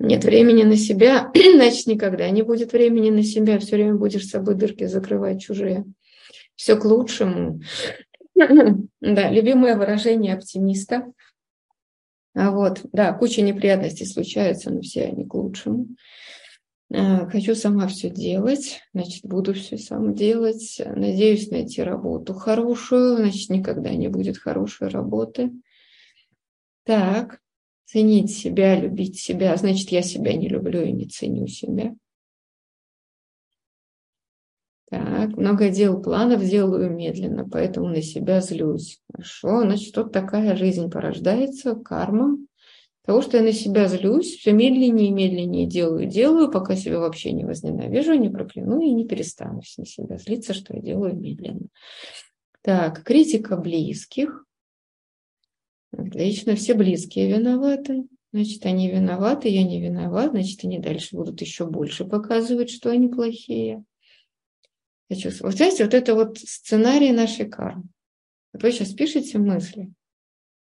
[0.00, 4.30] Нет времени на себя, значит, никогда не будет времени на себя, все время будешь с
[4.30, 5.84] собой дырки закрывать чужие.
[6.56, 7.60] Все к лучшему.
[9.02, 11.12] Да, любимое выражение оптимиста.
[12.34, 15.88] А вот, да, куча неприятностей случается, но все они к лучшему.
[16.90, 20.80] Э, хочу сама все делать, значит, буду все сам делать.
[20.82, 25.50] Надеюсь найти работу хорошую, значит, никогда не будет хорошей работы.
[26.84, 27.40] Так,
[27.90, 31.94] ценить себя, любить себя, значит, я себя не люблю и не ценю себя.
[34.90, 39.00] Так, много дел, планов делаю медленно, поэтому на себя злюсь.
[39.12, 42.38] Хорошо, значит, тут такая жизнь порождается, карма.
[43.06, 47.32] Того, что я на себя злюсь, все медленнее и медленнее делаю, делаю, пока себя вообще
[47.32, 51.66] не возненавижу, не прокляну и не перестану на себя злиться, что я делаю медленно.
[52.62, 54.44] Так, критика близких.
[55.92, 58.04] Отлично, все близкие виноваты.
[58.32, 63.08] Значит, они виноваты, я не виноват, значит, они дальше будут еще больше показывать, что они
[63.08, 63.82] плохие.
[65.08, 65.50] Я чувствую.
[65.50, 67.84] Вот знаете, вот это вот сценарий нашей кармы.
[68.52, 69.92] Вот вы сейчас пишете мысли.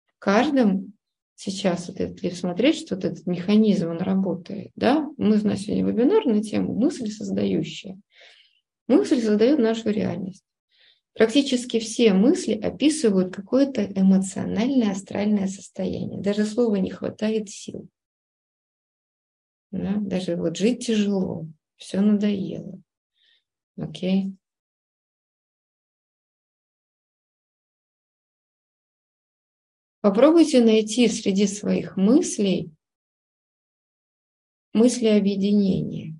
[0.05, 0.93] В каждом
[1.33, 6.25] сейчас, вот если смотреть, что вот этот механизм, он работает, да, мы, нас сегодня вебинар
[6.25, 7.99] на тему мысли создающие.
[8.87, 10.43] Мысль создает нашу реальность.
[11.15, 16.21] Практически все мысли описывают какое-то эмоциональное, астральное состояние.
[16.21, 17.87] Даже слова не хватает сил.
[19.71, 19.95] Да?
[19.95, 21.47] Даже вот жить тяжело,
[21.77, 22.81] все надоело.
[23.77, 24.33] Окей?
[30.01, 32.71] Попробуйте найти среди своих мыслей
[34.73, 36.19] мысли объединения.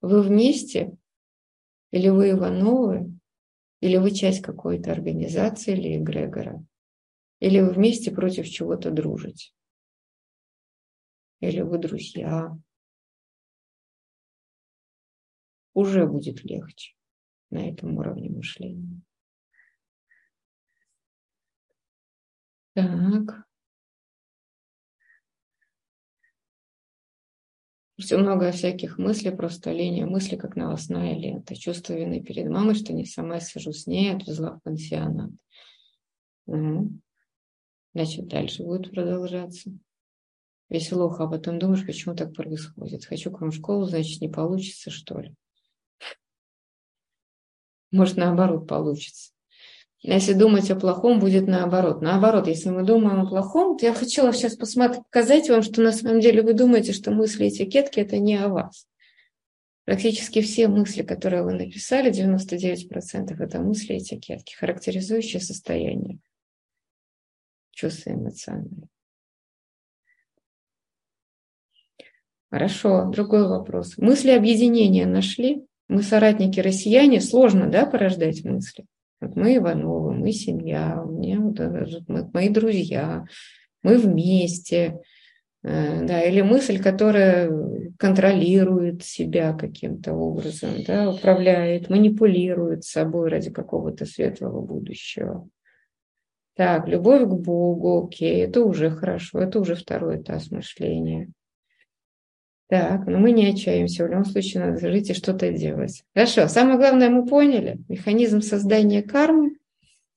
[0.00, 0.96] Вы вместе
[1.90, 3.15] или вы Ивановы,
[3.86, 6.64] или вы часть какой-то организации или эгрегора,
[7.40, 9.52] или вы вместе против чего-то дружите,
[11.40, 12.54] или вы друзья,
[15.74, 16.96] уже будет легче
[17.50, 19.02] на этом уровне мышления.
[22.74, 23.45] Так.
[27.98, 31.56] Все много всяких мыслей, просто линия мысли, как новостная лента.
[31.56, 35.30] Чувство вины перед мамой, что не сама сижу с ней, отвезла в пансионат.
[36.46, 37.00] Угу.
[37.94, 39.70] Значит, дальше будет продолжаться.
[40.68, 43.06] Веселуха, а потом думаешь, почему так происходит.
[43.06, 45.34] Хочу к вам в школу, значит, не получится, что ли?
[47.92, 49.32] Может, наоборот получится.
[50.06, 52.00] Если думать о плохом, будет наоборот.
[52.00, 56.20] Наоборот, если мы думаем о плохом, то я хотела сейчас показать вам, что на самом
[56.20, 58.86] деле вы думаете, что мысли этикетки– это не о вас.
[59.84, 66.20] Практически все мысли, которые вы написали, 99% это мысли этикетки, характеризующие состояние,
[67.72, 68.88] чувства эмоциональные.
[72.50, 73.98] Хорошо, другой вопрос.
[73.98, 75.66] Мысли объединения нашли?
[75.88, 78.84] мы соратники россияне, сложно, да, порождать мысли.
[79.20, 81.58] Вот мы Ивановы, мы семья, у меня вот,
[82.08, 83.24] мы, мои друзья,
[83.82, 84.98] мы вместе.
[85.62, 87.50] Э, да, или мысль, которая
[87.98, 95.48] контролирует себя каким-то образом, да, управляет, манипулирует собой ради какого-то светлого будущего.
[96.54, 101.30] Так, любовь к Богу, окей, это уже хорошо, это уже второй этап мышления.
[102.68, 106.02] Так, но мы не отчаемся, в любом случае надо жить и что-то делать.
[106.14, 109.56] Хорошо, самое главное мы поняли, механизм создания кармы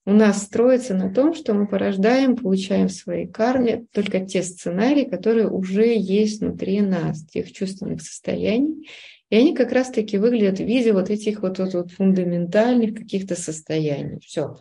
[0.06, 5.04] у нас строится на том, что мы порождаем, получаем в своей карме только те сценарии,
[5.04, 8.90] которые уже есть внутри нас, тех чувственных состояний,
[9.30, 14.20] и они как раз-таки выглядят в виде вот этих вот, вот, вот фундаментальных каких-то состояний.
[14.22, 14.56] Все,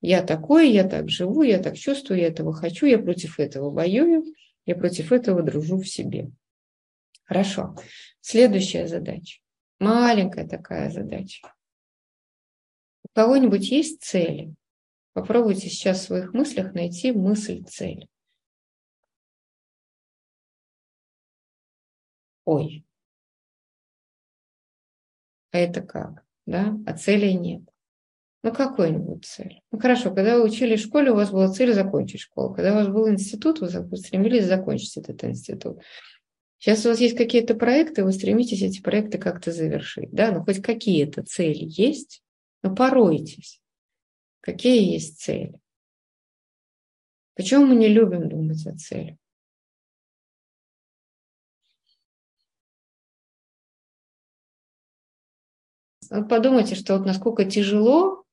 [0.00, 4.24] я такой, я так живу, я так чувствую, я этого хочу, я против этого воюю,
[4.64, 6.30] я против этого дружу в себе.
[7.26, 7.74] Хорошо.
[8.20, 9.40] Следующая задача.
[9.78, 11.52] Маленькая такая задача.
[13.04, 14.54] У кого-нибудь есть цели?
[15.12, 18.08] Попробуйте сейчас в своих мыслях найти мысль-цель.
[22.44, 22.86] Ой.
[25.50, 26.24] А это как?
[26.46, 26.76] Да?
[26.86, 27.62] А цели нет.
[28.42, 29.60] Ну, какой-нибудь цель.
[29.72, 32.54] Ну, хорошо, когда вы учились в школе, у вас была цель закончить школу.
[32.54, 35.80] Когда у вас был институт, вы стремились закончить этот институт.
[36.58, 40.62] Сейчас у вас есть какие-то проекты, вы стремитесь эти проекты как-то завершить, да, ну хоть
[40.62, 42.22] какие-то цели есть,
[42.62, 43.60] но поройтесь.
[44.40, 45.60] Какие есть цели?
[47.34, 49.18] Почему мы не любим думать о цели?
[56.10, 58.24] Вот подумайте, что вот насколько тяжело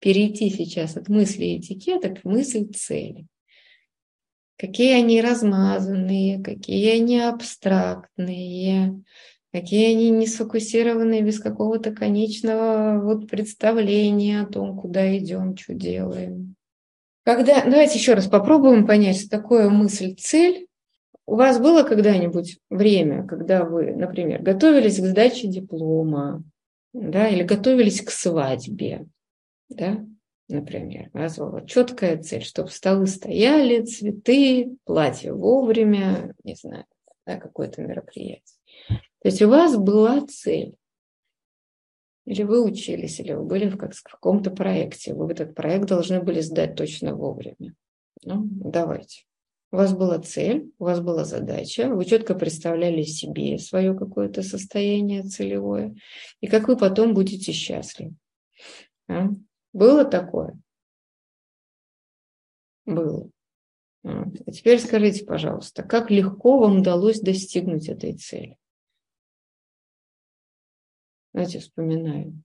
[0.00, 3.26] перейти сейчас от мысли этикета к мысли цели
[4.58, 9.02] какие они размазанные, какие они абстрактные,
[9.52, 16.54] какие они не сфокусированные без какого-то конечного вот представления о том, куда идем, что делаем.
[17.24, 20.66] Когда, давайте еще раз попробуем понять, что такое мысль-цель.
[21.26, 26.42] У вас было когда-нибудь время, когда вы, например, готовились к сдаче диплома,
[26.92, 29.06] да, или готовились к свадьбе,
[29.70, 30.04] да,
[30.48, 31.10] например.
[31.12, 36.84] Была четкая цель, чтобы столы стояли, цветы, платье вовремя, не знаю,
[37.26, 38.58] да, какое-то мероприятие.
[38.88, 40.74] То есть у вас была цель.
[42.26, 45.14] или вы учились, или вы были в, как, в каком-то проекте.
[45.14, 47.74] Вы этот проект должны были сдать точно вовремя.
[48.22, 49.24] Ну, давайте.
[49.72, 55.24] У вас была цель, у вас была задача, вы четко представляли себе свое какое-то состояние
[55.24, 55.96] целевое,
[56.40, 58.14] и как вы потом будете счастливы.
[59.08, 59.30] А?
[59.74, 60.56] Было такое?
[62.86, 63.28] Было.
[64.04, 68.56] А теперь скажите, пожалуйста, как легко вам удалось достигнуть этой цели?
[71.32, 72.40] Знаете, вспоминаю.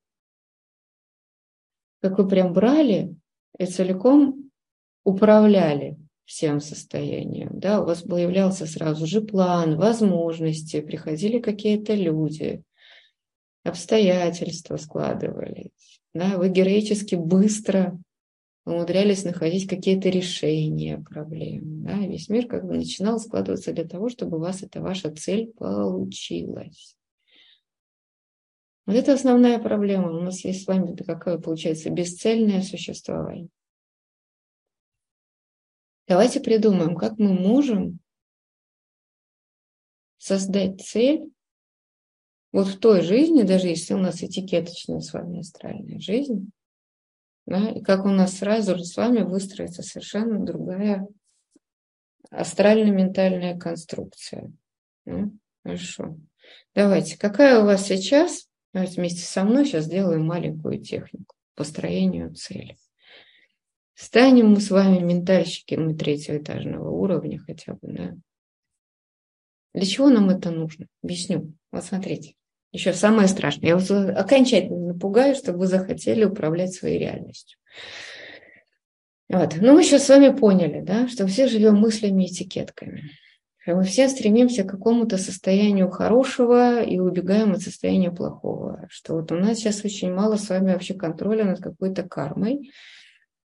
[2.01, 3.15] Как вы прям брали
[3.59, 4.49] и целиком
[5.03, 7.59] управляли всем состоянием.
[7.59, 7.81] Да?
[7.81, 12.63] У вас появлялся сразу же план, возможности, приходили какие-то люди,
[13.63, 15.98] обстоятельства складывались.
[16.13, 16.37] Да?
[16.37, 17.99] Вы героически быстро
[18.65, 21.83] умудрялись находить какие-то решения проблем.
[21.83, 21.97] Да?
[21.97, 26.95] Весь мир как бы начинал складываться для того, чтобы у вас эта ваша цель получилась.
[28.85, 30.09] Вот это основная проблема.
[30.09, 33.49] У нас есть с вами какое получается бесцельное существование.
[36.07, 37.99] Давайте придумаем, как мы можем
[40.17, 41.31] создать цель
[42.51, 46.51] вот в той жизни, даже если у нас этикеточная с вами астральная жизнь,
[47.45, 51.07] да, и как у нас сразу же с вами выстроится совершенно другая
[52.31, 54.51] астрально-ментальная конструкция.
[55.05, 55.33] Ну,
[55.63, 56.17] хорошо.
[56.75, 62.77] Давайте, какая у вас сейчас, давайте вместе со мной сейчас сделаем маленькую технику построению цели.
[63.95, 68.15] Станем мы с вами ментальщиками третьего этажного уровня хотя бы, да?
[69.73, 70.87] Для чего нам это нужно?
[71.03, 71.53] Объясню.
[71.71, 72.35] Вот смотрите.
[72.71, 73.69] Еще самое страшное.
[73.69, 77.57] Я вас окончательно напугаю, чтобы вы захотели управлять своей реальностью.
[79.27, 79.55] Вот.
[79.59, 83.11] Ну, мы сейчас с вами поняли, да, что все живем мыслями и этикетками.
[83.65, 88.87] Мы все стремимся к какому-то состоянию хорошего и убегаем от состояния плохого.
[88.89, 92.71] Что вот у нас сейчас очень мало с вами вообще контроля над какой-то кармой.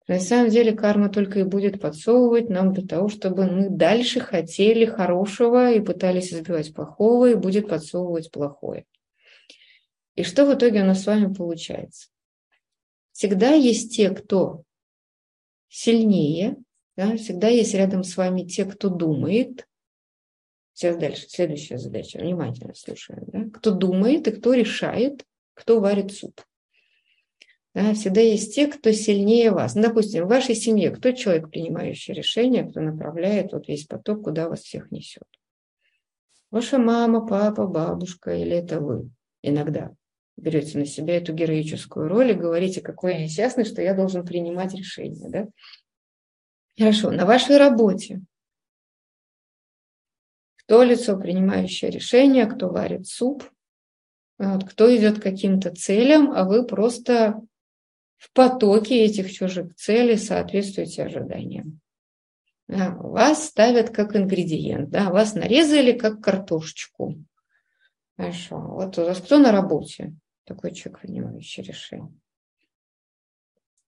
[0.07, 4.85] На самом деле карма только и будет подсовывать нам для того, чтобы мы дальше хотели
[4.85, 8.85] хорошего и пытались избивать плохого, и будет подсовывать плохое.
[10.15, 12.09] И что в итоге у нас с вами получается?
[13.11, 14.63] Всегда есть те, кто
[15.69, 16.57] сильнее,
[16.95, 19.67] да, всегда есть рядом с вами те, кто думает.
[20.73, 23.23] Сейчас дальше, следующая задача, внимательно слушаем.
[23.27, 23.45] Да?
[23.57, 26.41] Кто думает и кто решает, кто варит суп.
[27.73, 29.73] Да, всегда есть те, кто сильнее вас.
[29.73, 34.47] Ну, допустим, в вашей семье кто человек, принимающий решение, кто направляет вот весь поток, куда
[34.47, 35.23] вас всех несет?
[36.51, 39.09] Ваша мама, папа, бабушка или это вы
[39.41, 39.95] иногда?
[40.37, 44.73] Берете на себя эту героическую роль и говорите, какой я несчастный, что я должен принимать
[44.73, 45.29] решения.
[45.29, 45.47] Да?
[46.77, 48.21] Хорошо, на вашей работе
[50.65, 53.43] кто лицо, принимающее решение, кто варит суп,
[54.37, 57.41] вот, кто идет к каким-то целям, а вы просто
[58.17, 61.79] в потоке этих чужих целей соответствуете ожиданиям.
[62.67, 67.17] Да, вас ставят как ингредиент, да, вас нарезали как картошечку.
[68.15, 68.57] Хорошо.
[68.57, 70.13] Вот у вас кто на работе?
[70.45, 72.13] Такой человек, принимающий решение.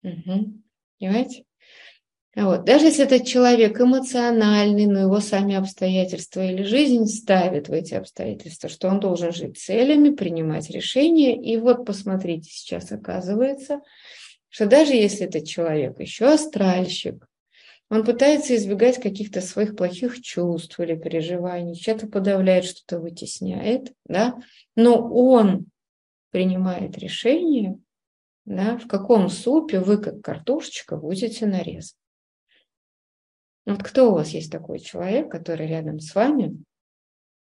[0.03, 0.63] Угу.
[0.99, 1.45] Понимаете?
[2.37, 2.65] Вот.
[2.65, 8.69] Даже если этот человек эмоциональный, но его сами обстоятельства или жизнь ставит в эти обстоятельства,
[8.69, 11.37] что он должен жить целями, принимать решения.
[11.37, 13.81] И вот посмотрите, сейчас оказывается,
[14.49, 17.27] что даже если этот человек еще астральщик,
[17.91, 24.39] он пытается избегать каких-то своих плохих чувств или переживаний, что-то подавляет, что-то вытесняет, да,
[24.77, 25.67] но он
[26.31, 27.78] принимает решение,
[28.45, 31.97] да, в каком супе вы, как картошечка, будете нарезать.
[33.66, 36.62] Вот кто у вас есть такой человек, который рядом с вами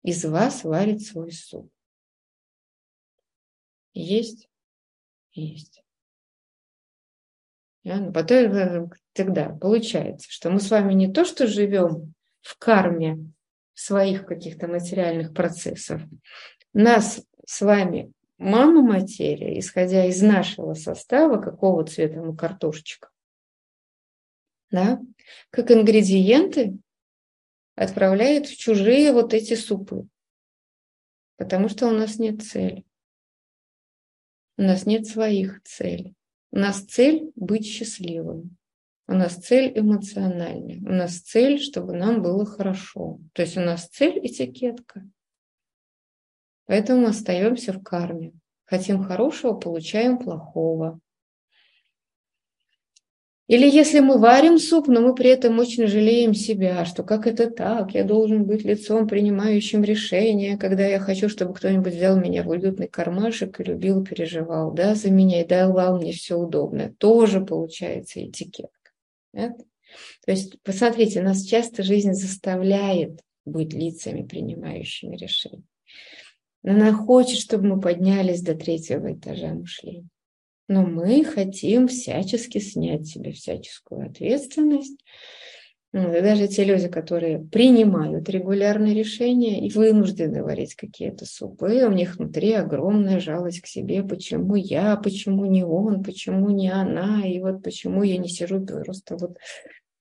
[0.03, 1.69] из вас варит свой суп?
[3.93, 4.49] Есть?
[5.33, 5.83] Есть.
[7.83, 7.97] Да?
[7.97, 13.31] Ну, потом, тогда получается, что мы с вами не то, что живем в карме
[13.73, 16.01] своих каких-то материальных процессов,
[16.73, 23.09] нас с вами мама материя, исходя из нашего состава, какого цвета мы картошечка,
[24.71, 24.99] да,
[25.49, 26.77] как ингредиенты
[27.75, 30.07] отправляет в чужие вот эти супы,
[31.37, 32.85] потому что у нас нет цели.
[34.57, 36.15] У нас нет своих целей.
[36.51, 38.55] У нас цель быть счастливым.
[39.07, 40.77] У нас цель эмоциональная.
[40.77, 43.19] У нас цель, чтобы нам было хорошо.
[43.33, 45.03] То есть у нас цель этикетка.
[46.65, 48.33] Поэтому остаемся в карме.
[48.65, 50.99] Хотим хорошего, получаем плохого.
[53.47, 57.51] Или если мы варим суп, но мы при этом очень жалеем себя, что как это
[57.51, 62.49] так, я должен быть лицом, принимающим решения, когда я хочу, чтобы кто-нибудь взял меня в
[62.49, 66.95] уютный кармашек и любил, переживал да, за меня и давал мне все удобное.
[66.97, 68.91] Тоже получается этикетка.
[69.33, 69.49] Да?
[70.25, 75.63] То есть, посмотрите, нас часто жизнь заставляет быть лицами, принимающими решения.
[76.63, 80.07] Но она хочет, чтобы мы поднялись до третьего этажа мышления.
[80.67, 84.97] Но мы хотим всячески снять себе всяческую ответственность.
[85.91, 92.15] Ну, даже те люди, которые принимают регулярные решения и вынуждены варить какие-то супы, у них
[92.15, 97.61] внутри огромная жалость к себе, почему я, почему не он, почему не она, и вот
[97.61, 99.37] почему я не сижу просто вот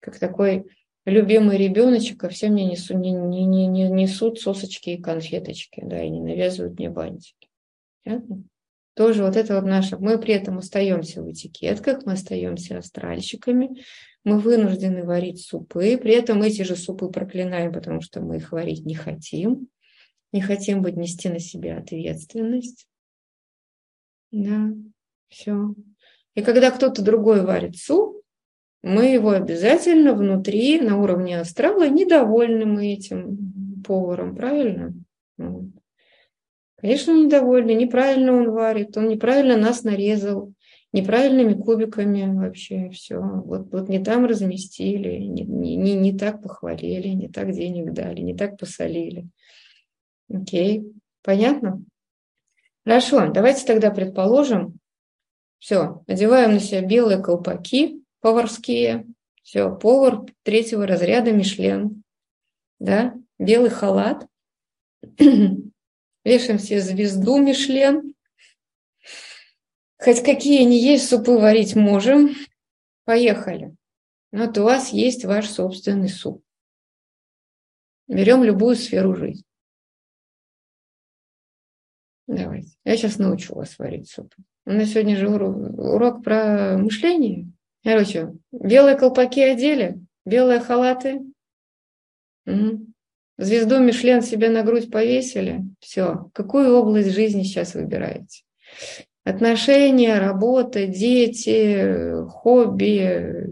[0.00, 0.64] как такой
[1.04, 6.02] любимый ребеночек, а все мне несут, не, не, не, не несут сосочки и конфеточки, да,
[6.02, 7.48] и не навязывают мне бантики.
[8.04, 8.44] Понятно?
[8.94, 13.82] Тоже вот это вот наше, мы при этом остаемся в этикетках, мы остаемся астральщиками,
[14.22, 18.84] мы вынуждены варить супы, при этом эти же супы проклинаем, потому что мы их варить
[18.84, 19.68] не хотим,
[20.30, 22.86] не хотим быть нести на себя ответственность.
[24.30, 24.70] Да,
[25.28, 25.74] все.
[26.34, 28.21] И когда кто-то другой варит суп,
[28.82, 34.92] мы его обязательно внутри, на уровне астрала, недовольны мы этим поваром, правильно?
[36.76, 40.52] Конечно, недовольны, неправильно он варит, он неправильно нас нарезал,
[40.92, 43.20] неправильными кубиками вообще все.
[43.20, 48.34] Вот, вот не там разместили, не, не, не так похвалили, не так денег дали, не
[48.34, 49.28] так посолили.
[50.28, 51.84] Окей, понятно?
[52.84, 54.78] Хорошо, давайте тогда предположим,
[55.60, 59.06] все, надеваем на себя белые колпаки, поварские.
[59.42, 62.02] Все, повар третьего разряда Мишлен.
[62.78, 64.26] Да, белый халат.
[66.24, 68.14] Вешаем себе звезду Мишлен.
[69.98, 72.30] Хоть какие не есть, супы варить можем.
[73.04, 73.76] Поехали.
[74.30, 76.42] Вот у вас есть ваш собственный суп.
[78.08, 79.44] Берем любую сферу жизни.
[82.28, 82.70] Давайте.
[82.84, 84.32] Я сейчас научу вас варить суп.
[84.64, 87.52] У нас сегодня же урок про мышление.
[87.84, 91.20] Короче, белые колпаки одели, белые халаты.
[92.46, 92.86] Угу.
[93.38, 95.62] Звезду Мишлен себе на грудь повесили.
[95.80, 96.30] Все.
[96.32, 98.44] Какую область жизни сейчас выбираете?
[99.24, 103.48] Отношения, работа, дети, хобби,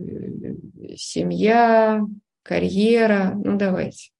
[0.96, 2.00] семья,
[2.42, 3.32] карьера.
[3.42, 4.10] Ну, давайте.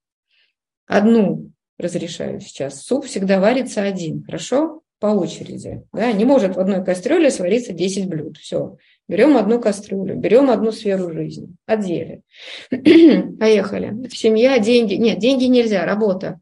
[0.86, 2.82] Одну разрешаю сейчас.
[2.82, 4.82] Суп всегда варится один, хорошо?
[4.98, 5.82] По очереди.
[5.92, 6.12] Да?
[6.12, 8.36] Не может в одной кастрюле свариться 10 блюд.
[8.38, 8.76] Все.
[9.10, 12.22] Берем одну кастрюлю, берем одну сферу жизни, отдели.
[12.70, 14.08] Поехали.
[14.08, 14.94] Семья, деньги.
[14.94, 16.38] Нет, деньги нельзя, работа.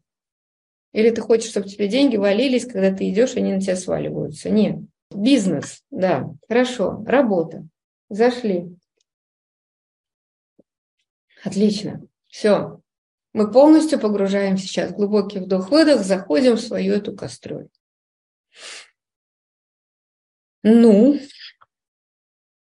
[0.91, 4.51] Или ты хочешь, чтобы тебе деньги валились, когда ты идешь, они на тебя сваливаются.
[4.51, 4.81] Нет.
[5.09, 7.03] Бизнес, да, хорошо.
[7.07, 7.67] Работа.
[8.07, 8.67] Зашли.
[11.43, 12.05] Отлично.
[12.27, 12.81] Все.
[13.33, 17.71] Мы полностью погружаем сейчас глубокий вдох-выдох, заходим в свою эту кастрюлю.
[20.61, 21.19] Ну,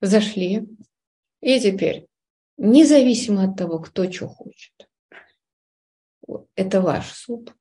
[0.06, 0.66] зашли.
[1.40, 2.06] И теперь,
[2.56, 4.88] независимо от того, кто что хочет,
[6.54, 7.52] это ваш суп.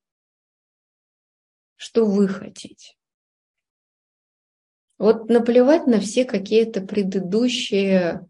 [1.76, 2.96] Что вы хотите?
[4.98, 8.28] Вот наплевать на все какие-то предыдущие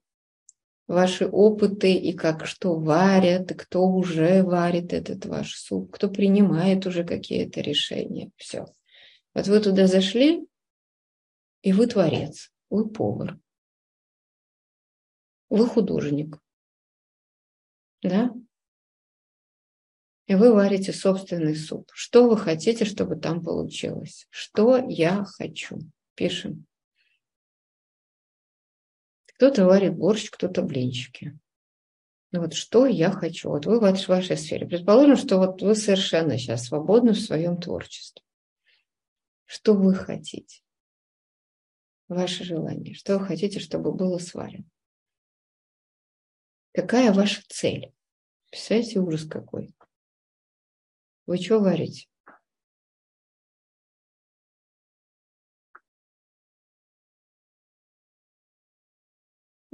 [0.87, 6.85] ваши опыты и как что варят, и кто уже варит этот ваш суп, кто принимает
[6.85, 8.31] уже какие-то решения.
[8.35, 8.65] Все.
[9.33, 10.47] Вот вы туда зашли,
[11.61, 13.39] и вы творец, вы повар.
[15.55, 16.37] Вы художник.
[18.03, 18.33] Да?
[20.27, 21.89] И вы варите собственный суп.
[21.93, 24.27] Что вы хотите, чтобы там получилось?
[24.29, 25.79] Что я хочу?
[26.13, 26.65] Пишем.
[29.27, 31.39] Кто-то варит борщ, кто-то блинчики.
[32.33, 33.47] Ну вот что я хочу?
[33.47, 34.67] Вот вы в вашей сфере.
[34.67, 38.25] Предположим, что вот вы совершенно сейчас свободны в своем творчестве.
[39.45, 40.63] Что вы хотите?
[42.09, 42.93] Ваше желание.
[42.93, 44.65] Что вы хотите, чтобы было сварено?
[46.75, 47.93] Какая ваша цель?
[48.49, 49.73] Представляете, ужас какой.
[51.25, 52.07] Вы что варите?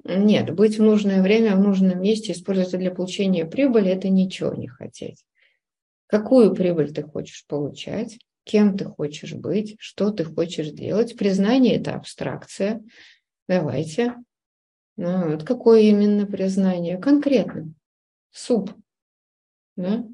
[0.03, 4.67] Нет, быть в нужное время, в нужном месте, использовать для получения прибыли, это ничего не
[4.67, 5.25] хотеть.
[6.05, 11.17] Какую прибыль ты хочешь получать, кем ты хочешь быть, что ты хочешь делать.
[11.17, 12.83] Признание– это абстракция.
[13.47, 14.15] Давайте
[15.01, 16.99] ну, вот какое именно признание?
[16.99, 17.73] Конкретно.
[18.29, 18.71] Суп.
[19.75, 20.05] Да?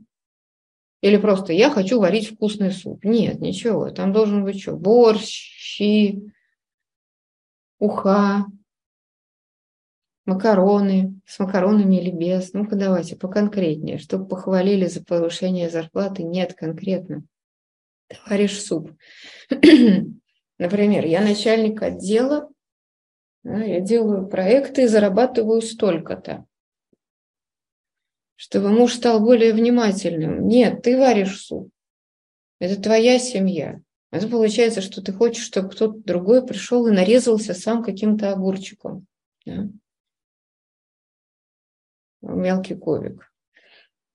[1.01, 3.03] Или просто я хочу варить вкусный суп.
[3.03, 3.89] Нет, ничего.
[3.89, 4.77] Там должен быть что?
[4.77, 6.31] Борщ, щи,
[7.79, 8.45] уха,
[10.25, 12.53] макароны, с макаронами или без.
[12.53, 16.23] Ну-ка давайте поконкретнее, чтобы похвалили за повышение зарплаты.
[16.23, 17.25] Нет, конкретно.
[18.07, 18.91] Товарищ суп.
[20.57, 22.49] Например, я начальник отдела,
[23.55, 26.45] я делаю проекты и зарабатываю столько-то.
[28.35, 30.47] Чтобы муж стал более внимательным.
[30.47, 31.71] Нет, ты варишь суп.
[32.59, 33.79] Это твоя семья.
[34.11, 39.05] Это получается, что ты хочешь, чтобы кто-то другой пришел и нарезался сам каким-то огурчиком.
[39.45, 39.69] Да?
[42.21, 43.31] Мелкий кубик.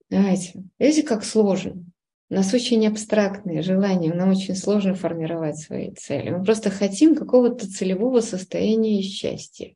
[0.09, 1.85] Знаете, видите, как сложно?
[2.33, 6.31] У нас очень абстрактные желания, нам очень сложно формировать свои цели.
[6.31, 9.75] Мы просто хотим какого-то целевого состояния счастья.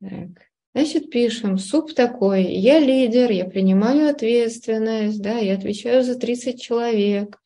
[0.00, 0.28] Так.
[0.72, 7.42] Значит, пишем, суп такой, я лидер, я принимаю ответственность, да, я отвечаю за 30 человек,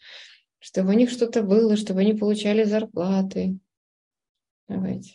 [0.59, 3.57] чтобы у них что-то было, чтобы они получали зарплаты.
[4.69, 5.15] Давайте.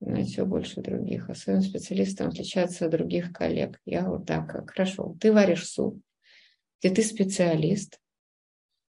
[0.00, 3.78] Знать все больше других, особенно специалистам отличаться от других коллег.
[3.84, 6.00] Я вот так, хорошо, ты варишь суп,
[6.80, 8.00] где ты специалист,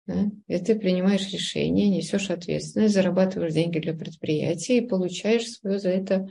[0.06, 5.90] да, где ты принимаешь решения, несешь ответственность, зарабатываешь деньги для предприятия и получаешь свою за
[5.90, 6.28] это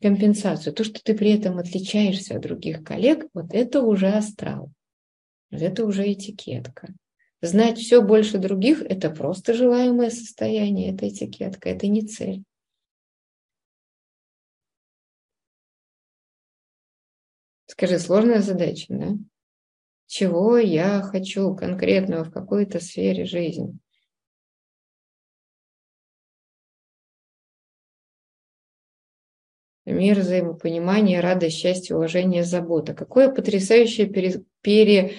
[0.00, 0.74] компенсацию.
[0.74, 4.70] То, что ты при этом отличаешься от других коллег, вот это уже астрал.
[5.50, 6.94] Вот это уже этикетка.
[7.40, 12.42] Знать все больше других– это просто желаемое состояние, это этикетка, это не цель.
[17.66, 19.18] Скажи, сложная задача, да?
[20.14, 23.76] Чего я хочу конкретного в какой-то сфере жизни?
[29.84, 32.94] мир взаимопонимания, радость, счастье, уважение, забота.
[32.94, 35.16] Какое потрясающее пере, пере,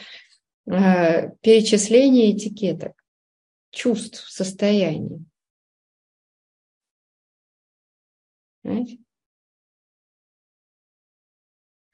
[0.65, 2.93] э, перечисление этикеток,
[3.71, 5.25] чувств, состояний.
[8.63, 9.04] Знаете?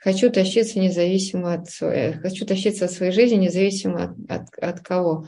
[0.01, 5.27] Хочу тащиться независимо от своей, хочу тащиться от своей жизни независимо от, от, от кого.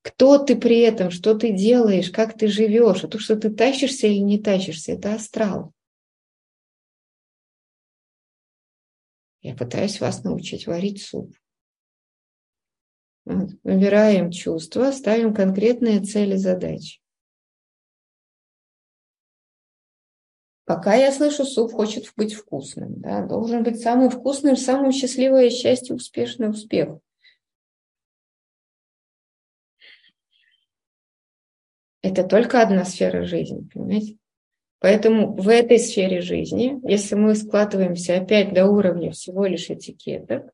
[0.00, 4.06] Кто ты при этом, что ты делаешь, как ты живешь, а то, что ты тащишься
[4.06, 5.72] или не тащишься, это астрал.
[9.42, 11.36] Я пытаюсь вас научить варить суп.
[13.26, 13.50] Вот.
[13.64, 17.00] Выбираем чувства, ставим конкретные цели задачи.
[20.66, 23.00] Пока я слышу, суп хочет быть вкусным.
[23.00, 23.24] Да?
[23.24, 26.98] Должен быть самым вкусным, самым счастливое счастье, успешный успех.
[32.02, 34.16] Это только одна сфера жизни, понимаете?
[34.80, 40.50] Поэтому в этой сфере жизни, если мы складываемся опять до уровня всего лишь этикеток,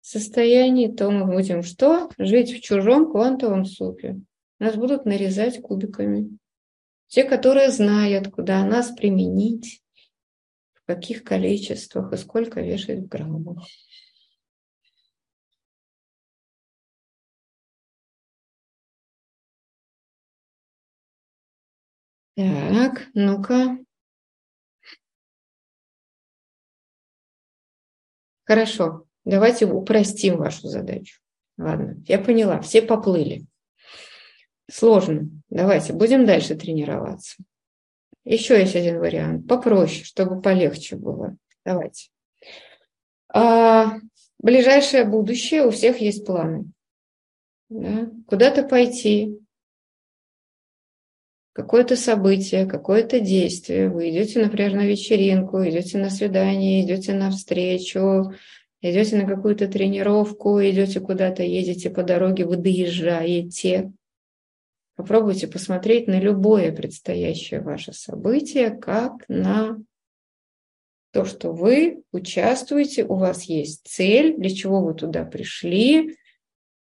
[0.00, 2.08] состояний, то мы будем что?
[2.16, 4.18] Жить в чужом квантовом супе.
[4.58, 6.38] Нас будут нарезать кубиками.
[7.08, 9.82] Те, которые знают, куда нас применить,
[10.74, 13.64] в каких количествах и сколько вешать в граммах.
[22.36, 23.78] Так, ну-ка.
[28.44, 31.20] Хорошо, давайте упростим вашу задачу.
[31.56, 33.46] Ладно, я поняла, все поплыли.
[34.70, 35.28] Сложно.
[35.48, 37.36] Давайте, будем дальше тренироваться.
[38.24, 41.36] Еще есть один вариант, попроще, чтобы полегче было.
[41.64, 42.10] Давайте.
[43.32, 43.98] А,
[44.38, 46.64] ближайшее будущее, у всех есть планы.
[47.68, 48.10] Да?
[48.26, 49.38] Куда-то пойти,
[51.52, 58.32] какое-то событие, какое-то действие, вы идете, например, на вечеринку, идете на свидание, идете на встречу,
[58.82, 63.92] идете на какую-то тренировку, идете куда-то, едете по дороге, вы доезжаете.
[64.96, 69.78] Попробуйте посмотреть на любое предстоящее ваше событие, как на
[71.12, 76.16] то, что вы участвуете, у вас есть цель, для чего вы туда пришли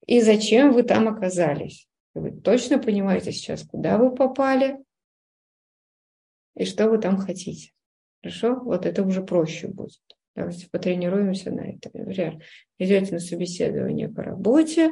[0.05, 1.87] и зачем вы там оказались.
[2.13, 4.77] Вы точно понимаете сейчас, куда вы попали
[6.55, 7.71] и что вы там хотите.
[8.21, 8.59] Хорошо?
[8.59, 10.01] Вот это уже проще будет.
[10.35, 11.91] Давайте потренируемся на этом.
[11.93, 12.43] Например,
[12.77, 14.91] идете на собеседование по работе,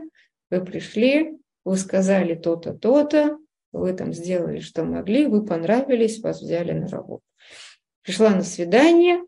[0.50, 1.38] вы пришли,
[1.70, 3.38] вы сказали то-то, то-то,
[3.72, 7.22] вы там сделали, что могли, вы понравились, вас взяли на работу.
[8.02, 9.24] Пришла на свидание,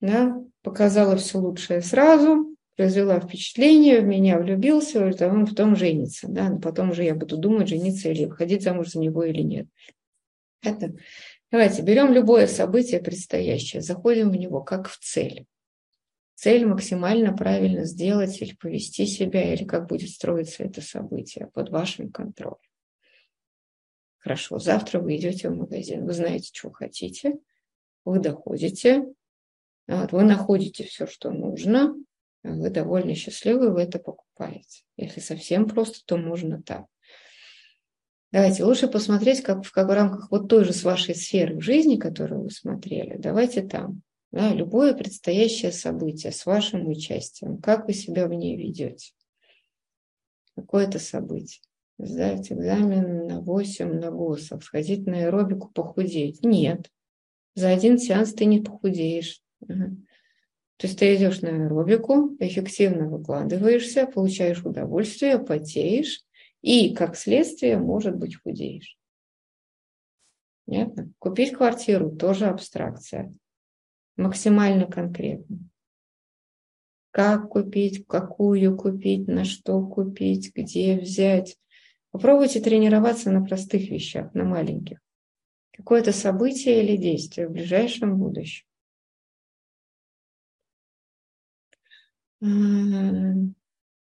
[0.00, 6.26] да, показала все лучшее сразу, произвела впечатление, в меня влюбился, говорит, а он потом женится.
[6.28, 6.50] Да?
[6.50, 9.66] Но потом уже я буду думать, жениться или выходить замуж за него или нет.
[10.62, 10.92] Это.
[11.50, 15.46] Давайте берем любое событие предстоящее, заходим в него как в цель.
[16.34, 22.10] Цель максимально правильно сделать или повести себя, или как будет строиться это событие под вашим
[22.10, 22.58] контролем.
[24.18, 27.34] Хорошо, завтра вы идете в магазин, вы знаете, что хотите,
[28.04, 29.04] вы доходите,
[29.86, 31.94] вот, вы находите все, что нужно,
[32.42, 34.82] вы довольно счастливы, вы это покупаете.
[34.96, 36.86] Если совсем просто, то можно так.
[38.32, 41.96] Давайте лучше посмотреть, как как в рамках вот той же с вашей сферы в жизни,
[41.96, 43.16] которую вы смотрели.
[43.16, 44.02] Давайте там.
[44.34, 47.58] Да, любое предстоящее событие с вашим участием.
[47.58, 49.12] Как вы себя в ней ведете?
[50.56, 51.62] Какое-то событие.
[51.98, 56.42] Сдать экзамен на 8 на ГОСов, сходить на аэробику, похудеть.
[56.42, 56.90] Нет.
[57.54, 59.40] За один сеанс ты не похудеешь.
[59.68, 59.96] То
[60.82, 66.24] есть ты идешь на аэробику, эффективно выкладываешься, получаешь удовольствие, потеешь,
[66.60, 68.98] и, как следствие, может быть, худеешь.
[70.66, 71.12] Понятно?
[71.20, 73.32] Купить квартиру тоже абстракция.
[74.16, 75.58] Максимально конкретно.
[77.10, 81.56] Как купить, какую купить, на что купить, где взять.
[82.10, 84.98] Попробуйте тренироваться на простых вещах, на маленьких.
[85.72, 88.66] Какое-то событие или действие в ближайшем будущем.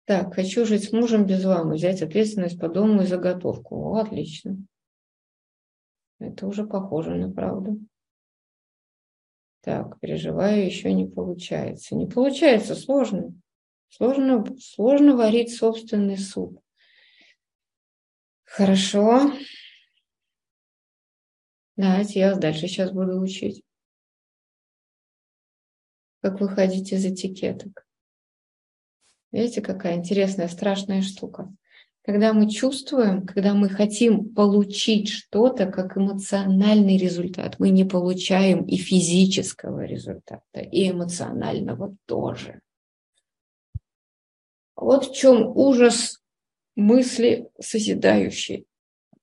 [0.04, 3.76] Так, хочу жить с мужем без вам, взять ответственность по дому и заготовку.
[3.76, 4.56] О, отлично.
[6.18, 7.80] Это уже похоже на правду.
[9.66, 11.96] Так, переживаю, еще не получается.
[11.96, 13.34] Не получается, сложно.
[13.88, 16.60] Сложно, сложно варить собственный суп.
[18.44, 19.32] Хорошо.
[21.74, 23.64] Давайте я вас дальше сейчас буду учить.
[26.20, 27.88] Как выходить из этикеток.
[29.32, 31.52] Видите, какая интересная, страшная штука.
[32.06, 38.76] Когда мы чувствуем, когда мы хотим получить что-то как эмоциональный результат, мы не получаем и
[38.76, 42.60] физического результата, и эмоционального тоже.
[44.76, 46.22] Вот в чем ужас
[46.76, 48.66] мысли созидающей.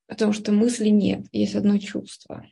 [0.06, 2.46] Потому что мысли нет, есть одно чувство.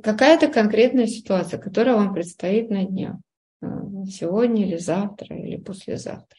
[0.00, 3.16] Какая-то конкретная ситуация, которая вам предстоит на днях.
[3.60, 3.66] Э,
[4.08, 6.35] сегодня или завтра, или послезавтра.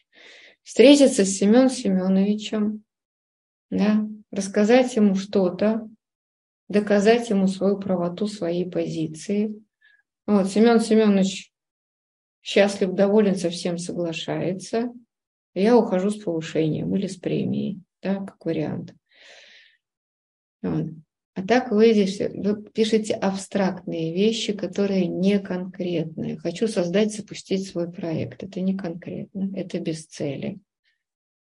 [0.68, 2.84] Встретиться с Семеном Семеновичем,
[3.70, 5.88] да, рассказать ему что-то,
[6.68, 9.64] доказать ему свою правоту, своей позиции.
[10.26, 11.54] Вот, Семен Семенович
[12.42, 14.92] счастлив, доволен, совсем соглашается.
[15.54, 18.94] Я ухожу с повышением или с премией, да, как вариант.
[20.60, 20.90] Вот.
[21.38, 26.36] А так вы, здесь, вы пишете абстрактные вещи, которые не конкретные.
[26.36, 28.42] Хочу создать, запустить свой проект.
[28.42, 30.58] Это не конкретно, это без цели.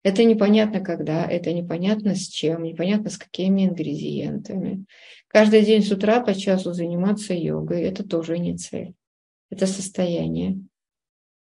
[0.03, 4.85] Это непонятно когда, это непонятно с чем, непонятно с какими ингредиентами.
[5.29, 8.95] Каждый день с утра по часу заниматься йогой– это тоже не цель.
[9.49, 10.59] Это состояние.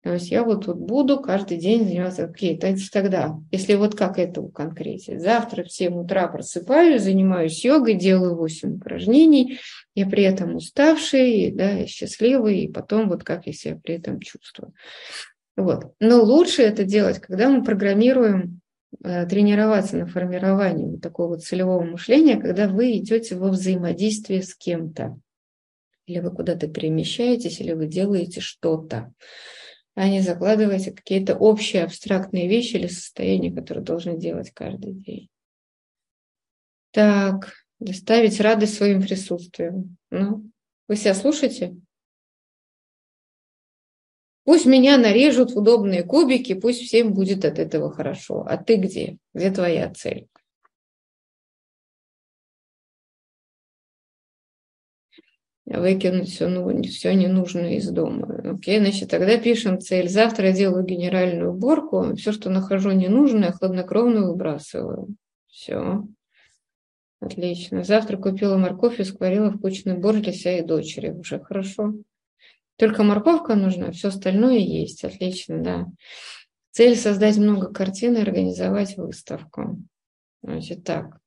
[0.02, 4.42] То есть я вот тут буду каждый день заниматься, окей, тогда, если вот как это
[4.48, 9.60] конкретить, завтра в 7 утра просыпаюсь, занимаюсь йогой, делаю 8 упражнений,
[9.94, 14.72] я при этом уставший, да, счастливый, и потом вот как я себя при этом чувствую.
[15.56, 15.92] Вот.
[16.00, 18.60] Но лучше это делать, когда мы программируем
[19.04, 25.16] э, тренироваться на формировании вот такого целевого мышления, когда вы идете во взаимодействие с кем-то.
[26.06, 29.12] Или вы куда-то перемещаетесь, или вы делаете что-то
[29.94, 35.28] а не закладывайте какие-то общие абстрактные вещи или состояния, которые должны делать каждый день.
[36.92, 39.96] Так, доставить радость своим присутствием.
[40.10, 40.50] Ну,
[40.88, 41.76] вы себя слушаете?
[44.44, 48.44] Пусть меня нарежут в удобные кубики, пусть всем будет от этого хорошо.
[48.48, 49.18] А ты где?
[49.34, 50.26] Где твоя цель?
[55.64, 58.54] Выкинуть все, ну, все ненужное из дома.
[58.54, 60.08] Окей, значит, тогда пишем цель.
[60.08, 65.08] Завтра я делаю генеральную уборку, все, что нахожу ненужное, хладнокровно выбрасываю.
[65.48, 66.04] Все.
[67.20, 67.84] Отлично.
[67.84, 71.10] Завтра купила морковь и скварила вкусный борщ для себя и дочери.
[71.10, 71.94] Уже хорошо.
[72.76, 75.04] Только морковка нужна, все остальное есть.
[75.04, 75.86] Отлично, да.
[76.72, 79.78] Цель создать много картин и организовать выставку.
[80.42, 81.18] Значит, так.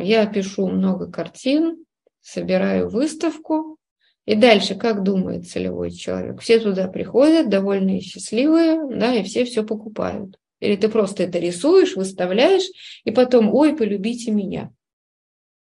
[0.00, 1.83] Я пишу много картин,
[2.24, 3.76] собираю выставку.
[4.24, 6.40] И дальше, как думает целевой человек?
[6.40, 10.38] Все туда приходят, довольные счастливые, да, и все все покупают.
[10.60, 12.64] Или ты просто это рисуешь, выставляешь,
[13.04, 14.72] и потом, ой, полюбите меня.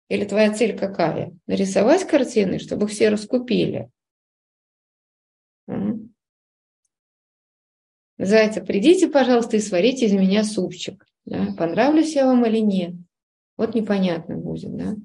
[0.09, 1.37] Или твоя цель какая?
[1.47, 3.91] Нарисовать картины, чтобы все раскупили.
[8.17, 11.07] Называется, придите, пожалуйста, и сварите из меня супчик.
[11.27, 11.49] Да?
[11.59, 12.95] Понравлюсь я вам или нет?
[13.59, 14.97] Вот непонятно будет, да?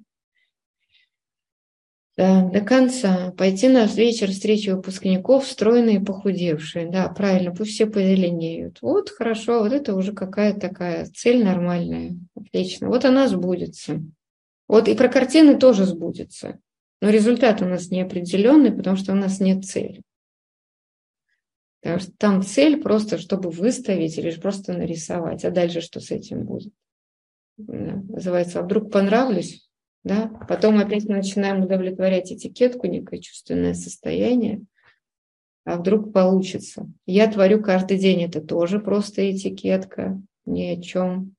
[2.17, 3.31] Да, до конца.
[3.37, 6.89] Пойти на вечер встречи выпускников, стройные и похудевшие.
[6.89, 8.79] Да, правильно, пусть все позеленеют.
[8.81, 12.17] Вот, хорошо, вот это уже какая-то такая цель нормальная.
[12.35, 12.89] Отлично.
[12.89, 14.01] Вот она сбудется.
[14.67, 16.59] Вот и про картины тоже сбудется.
[17.01, 20.01] Но результат у нас неопределенный, потому что у нас нет цели.
[21.81, 25.43] Потому что там цель просто, чтобы выставить или просто нарисовать.
[25.45, 26.73] А дальше что с этим будет?
[27.57, 28.03] Да.
[28.07, 29.67] Называется, а вдруг понравлюсь?
[30.03, 30.27] Да?
[30.47, 34.61] Потом опять мы начинаем удовлетворять этикетку, некое чувственное состояние.
[35.63, 36.87] А вдруг получится?
[37.05, 41.35] Я творю каждый день, это тоже просто этикетка, ни о чем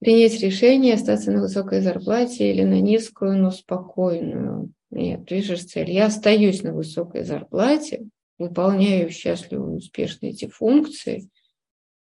[0.00, 4.72] принять решение остаться на высокой зарплате или на низкую, но спокойную.
[4.90, 5.90] Нет, видишь цель.
[5.90, 8.08] Я остаюсь на высокой зарплате,
[8.38, 11.28] выполняю счастливо и успешно эти функции.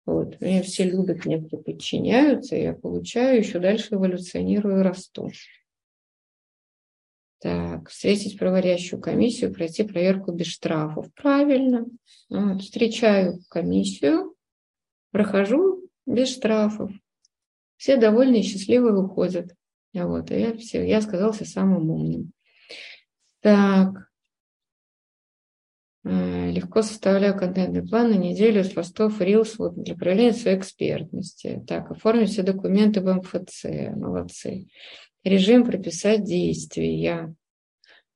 [0.09, 0.41] Вот.
[0.41, 5.29] Меня все любят, мне подчиняются, я получаю, еще дальше эволюционирую и расту.
[7.39, 11.13] Так, встретить проводящую комиссию, пройти проверку без штрафов.
[11.13, 11.85] Правильно.
[12.29, 14.35] Вот, встречаю комиссию,
[15.11, 16.91] прохожу без штрафов
[17.79, 19.55] все довольны и счастливы уходят.
[19.95, 22.33] А вот, и я, все, я сказался самым умным.
[23.41, 24.08] Так.
[26.05, 31.61] Э, легко составляю контентный план на неделю с постов Reels вот, для проявления своей экспертности.
[31.67, 33.65] Так, оформить все документы в МФЦ.
[33.95, 34.67] Молодцы.
[35.23, 37.35] Режим прописать действия.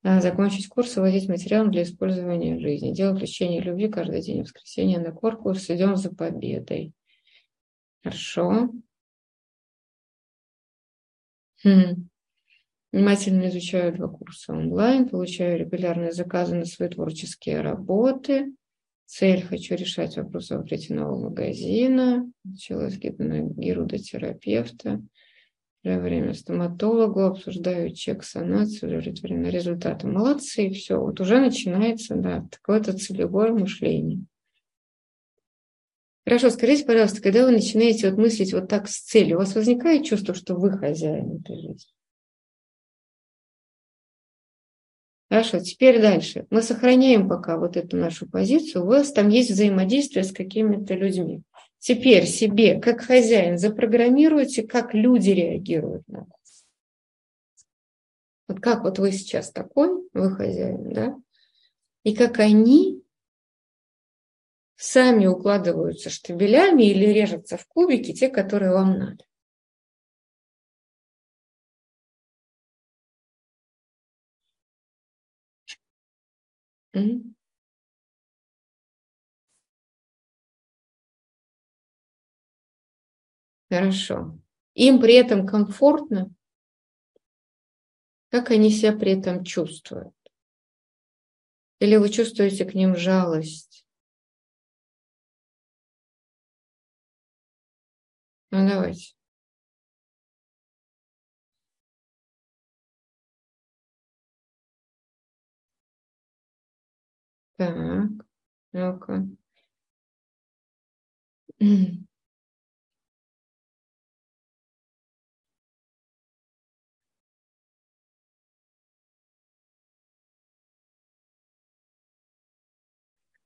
[0.02, 2.92] Закончить курс и вводить материал для использования в жизни.
[2.92, 4.42] Делать лечение любви каждый день.
[4.42, 5.70] Воскресенье на корпус.
[5.70, 6.92] Идем за победой.
[8.02, 8.70] Хорошо.
[11.62, 12.08] Хм.
[12.94, 18.54] Внимательно изучаю два курса онлайн, получаю регулярные заказы на свои творческие работы.
[19.04, 22.30] Цель– хочу решать вопросы о нового магазина.
[22.44, 25.02] Началась гирудотерапевта.
[25.82, 30.12] Время стоматологу, обсуждаю чек санацию, удовлетворена результатом.
[30.12, 34.24] Молодцы, все, вот уже начинается, да, такое-то целевое мышление.
[36.24, 40.06] Хорошо, скажите, пожалуйста, когда вы начинаете вот мыслить вот так с целью, у вас возникает
[40.06, 41.90] чувство, что вы хозяин этой жизни?
[45.34, 46.46] Хорошо, теперь дальше.
[46.50, 48.84] Мы сохраняем пока вот эту нашу позицию.
[48.84, 51.42] У вас там есть взаимодействие с какими-то людьми.
[51.80, 56.64] Теперь себе, как хозяин, запрограммируйте, как люди реагируют на вас.
[58.46, 61.16] Вот как вот вы сейчас такой, вы хозяин, да?
[62.04, 63.02] И как они
[64.76, 69.24] сами укладываются штабелями или режутся в кубики, те, которые вам надо.
[83.70, 84.38] Хорошо.
[84.74, 86.30] Им при этом комфортно?
[88.30, 90.14] Как они себя при этом чувствуют?
[91.80, 93.84] Или вы чувствуете к ним жалость?
[98.50, 99.14] Ну, давайте.
[107.58, 108.10] Так,
[108.72, 109.26] ну-ка.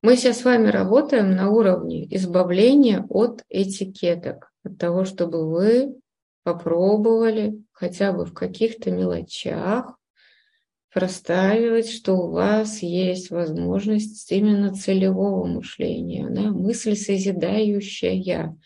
[0.01, 6.01] Мы сейчас с вами работаем на уровне избавления от этикеток от того, чтобы вы
[6.45, 9.98] попробовали хотя бы в каких-то мелочах
[10.93, 18.57] проставить, что у вас есть возможность именно целевого мышления, да, мысль созидающая,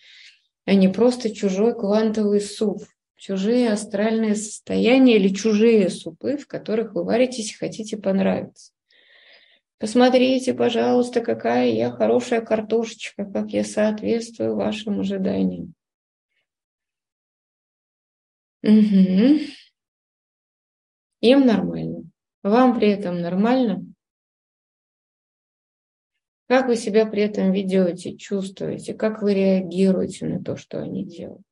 [0.64, 2.84] а не просто чужой квантовый суп,
[3.16, 8.72] чужие астральные состояния или чужие супы, в которых вы варитесь и хотите понравиться.
[9.78, 15.74] Посмотрите, пожалуйста, какая я хорошая картошечка, как я соответствую вашим ожиданиям.
[18.62, 19.40] Угу.
[21.20, 22.01] Им нормально.
[22.42, 23.84] Вам при этом нормально?
[26.48, 28.94] Как вы себя при этом ведете, чувствуете?
[28.94, 31.42] Как вы реагируете на то, что они делают?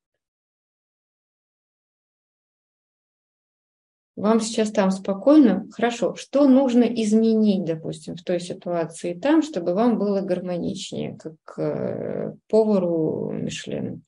[4.16, 6.14] Вам сейчас там спокойно, хорошо.
[6.14, 13.30] Что нужно изменить, допустим, в той ситуации там, чтобы вам было гармоничнее, как э, повару
[13.32, 14.04] Мишлен,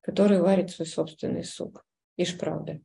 [0.00, 1.78] который варит свой собственный суп?
[2.16, 2.80] Ишь правда.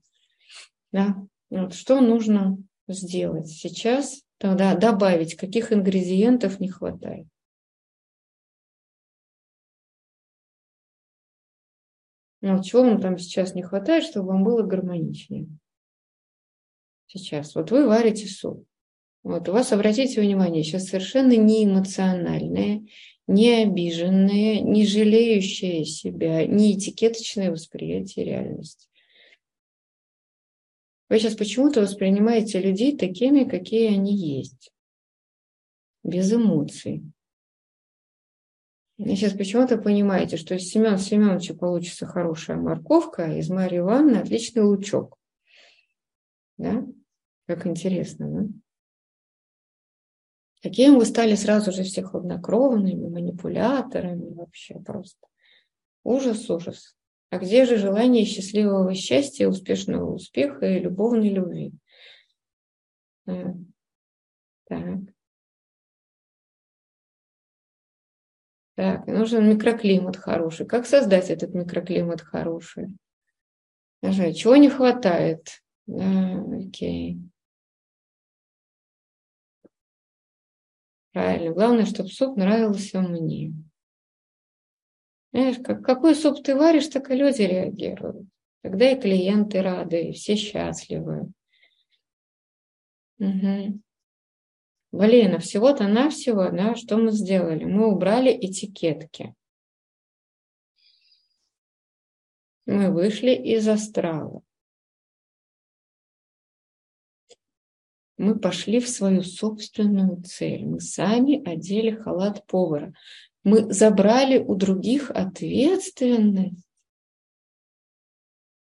[0.91, 1.15] Да?
[1.49, 2.59] Вот, что нужно
[2.93, 4.21] сделать сейчас?
[4.37, 7.27] Тогда добавить, каких ингредиентов не хватает.
[12.41, 15.47] Ну, чего вам там сейчас не хватает, чтобы вам было гармоничнее?
[17.05, 17.53] Сейчас.
[17.55, 18.65] Вот вы варите суп.
[19.23, 22.83] Вот у вас, обратите внимание, сейчас совершенно не эмоциональное,
[23.27, 28.87] не обиженное, не жалеющее себя, не этикеточное восприятие реальности.
[31.11, 34.71] Вы сейчас почему-то воспринимаете людей такими, какие они есть,
[36.03, 37.03] без эмоций.
[38.95, 44.19] И сейчас почему-то понимаете, что из Семена Семеновича получится хорошая морковка, а из Марии Ивановны
[44.19, 45.17] отличный лучок.
[46.55, 46.87] Да?
[47.45, 48.47] Как интересно, да?
[50.63, 55.27] Каким вы стали сразу же все хладнокровными, манипуляторами вообще просто.
[56.05, 56.95] Ужас, ужас.
[57.31, 61.71] А где же желание счастливого счастья, успешного успеха и любовной любви?
[63.25, 63.53] Э,
[64.67, 64.99] так.
[68.75, 70.65] Так, нужен микроклимат хороший.
[70.65, 72.97] Как создать этот микроклимат хороший?
[74.01, 75.61] Даже чего не хватает?
[75.87, 77.17] Да, окей.
[81.13, 81.53] Правильно.
[81.53, 83.53] Главное, чтобы суп нравился мне.
[85.31, 88.27] Знаешь, как, какой суп ты варишь, так и люди реагируют.
[88.61, 91.31] Тогда и клиенты рады, и все счастливы.
[93.19, 93.81] Угу.
[94.91, 97.63] Блин, а всего-то навсего, да, что мы сделали?
[97.63, 99.33] Мы убрали этикетки.
[102.65, 104.43] Мы вышли из астрала.
[108.17, 110.65] Мы пошли в свою собственную цель.
[110.65, 112.93] Мы сами одели халат повара.
[113.43, 116.63] Мы забрали у других ответственность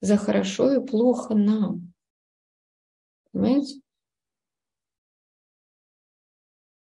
[0.00, 1.92] за хорошо и плохо нам.
[3.30, 3.80] Понимаете?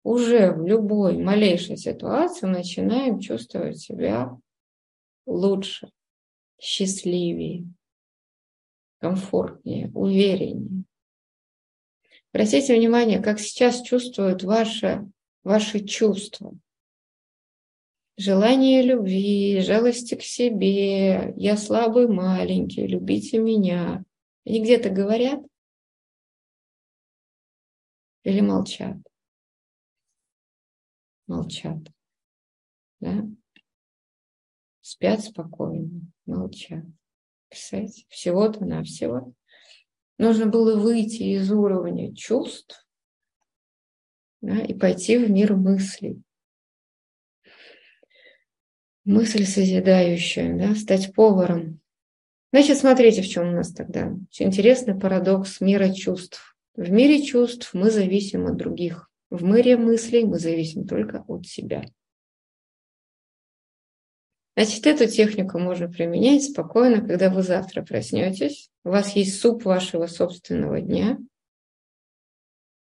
[0.02, 4.30] Уже в любой малейшей ситуации начинаем чувствовать себя
[5.26, 5.90] лучше,
[6.58, 7.66] счастливее,
[8.98, 10.84] комфортнее, увереннее.
[12.32, 15.06] Обратите внимание, как сейчас чувствуют ваши,
[15.42, 16.56] ваши чувства
[18.16, 24.04] желание любви, жалости к себе, я слабый, маленький, любите меня.
[24.44, 25.40] Они где-то говорят
[28.22, 28.96] или молчат?
[31.26, 31.78] Молчат.
[33.00, 33.24] Да?
[34.80, 36.84] Спят спокойно, молчат.
[37.48, 39.32] Представляете, всего-то навсего.
[40.18, 42.86] Нужно было выйти из уровня чувств
[44.40, 46.22] да, и пойти в мир мыслей
[49.06, 51.80] мысль созидающая, да, стать поваром.
[52.52, 54.12] Значит, смотрите, в чем у нас тогда.
[54.30, 56.56] Очень интересный парадокс мира чувств.
[56.74, 59.08] В мире чувств мы зависим от других.
[59.30, 61.84] В мире мыслей мы зависим только от себя.
[64.56, 68.70] Значит, эту технику можно применять спокойно, когда вы завтра проснетесь.
[68.84, 71.18] У вас есть суп вашего собственного дня.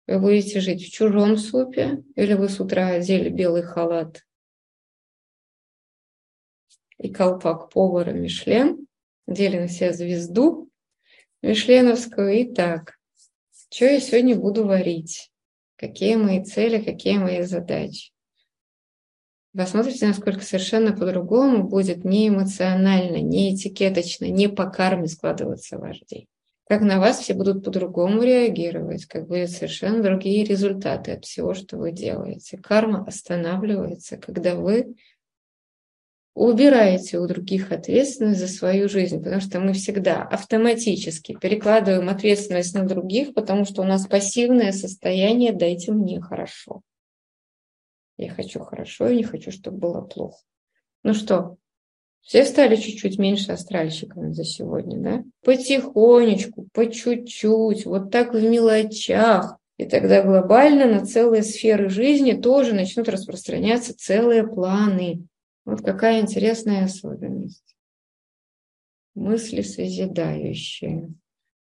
[0.08, 4.24] Вы будете жить в чужом супе, или вы с утра одели белый халат
[7.04, 8.88] и колпак повара Мишлен,
[9.28, 10.70] одели на себя звезду
[11.42, 12.44] Мишленовскую.
[12.44, 12.98] Итак,
[13.70, 15.30] что я сегодня буду варить?
[15.76, 18.14] Какие мои цели, какие мои задачи?
[19.56, 26.28] Посмотрите, насколько совершенно по-другому будет не эмоционально, не этикеточно, не по карме складываться ваш день.
[26.70, 31.78] Как на вас все будут по-другому реагировать, как будут совершенно другие результаты от всего, что
[31.78, 32.58] вы делаете.
[32.58, 34.96] Карма останавливается, когда вы
[36.34, 42.88] убираете у других ответственность за свою жизнь, потому что мы всегда автоматически перекладываем ответственность на
[42.88, 46.82] других, потому что у нас пассивное состояние «дайте мне хорошо».
[48.18, 50.38] Я хочу хорошо, я не хочу, чтобы было плохо.
[51.04, 51.58] Ну что,
[52.22, 55.24] все стали чуть-чуть меньше астральщиками за сегодня, да?
[55.44, 59.58] Потихонечку, по чуть-чуть, вот так в мелочах.
[59.78, 65.28] И тогда глобально на целые сферы жизни тоже начнут распространяться целые планы.
[65.66, 67.76] Вот какая интересная особенность.
[69.16, 71.10] Мысли созидающие.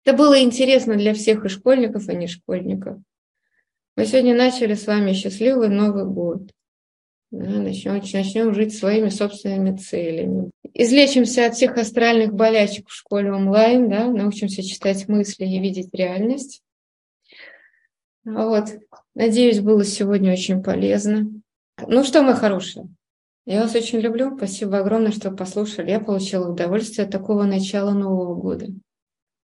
[0.05, 2.99] Это было интересно для всех и школьников, и не школьников.
[3.97, 6.51] Мы сегодня начали с вами счастливый Новый год.
[7.31, 10.51] Начнем, начнем жить своими собственными целями.
[10.75, 16.63] Излечимся от всех астральных болячек в школе онлайн, да, научимся читать мысли и видеть реальность.
[18.25, 18.67] Вот.
[19.15, 21.31] Надеюсь, было сегодня очень полезно.
[21.87, 22.89] Ну что, мы хорошие,
[23.45, 24.37] я вас очень люблю.
[24.37, 25.91] Спасибо огромное, что послушали.
[25.91, 28.67] Я получила удовольствие от такого начала Нового года.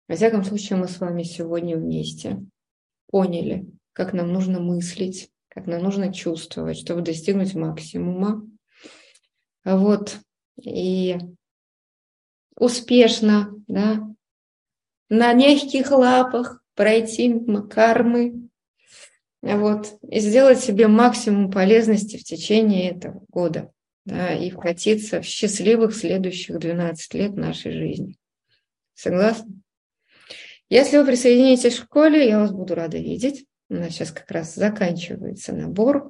[0.07, 2.43] Во всяком случае, мы с вами сегодня вместе
[3.07, 8.47] поняли, как нам нужно мыслить, как нам нужно чувствовать, чтобы достигнуть максимума.
[9.63, 10.17] Вот.
[10.61, 11.17] И
[12.57, 14.07] успешно, да,
[15.09, 18.49] на мягких лапах пройти кармы,
[19.43, 23.71] вот, и сделать себе максимум полезности в течение этого года
[24.05, 28.17] да, и вкатиться в счастливых следующих 12 лет нашей жизни.
[28.95, 29.61] Согласны?
[30.69, 33.45] Если вы присоединитесь в школе, я вас буду рада видеть.
[33.69, 36.09] У нас сейчас как раз заканчивается набор.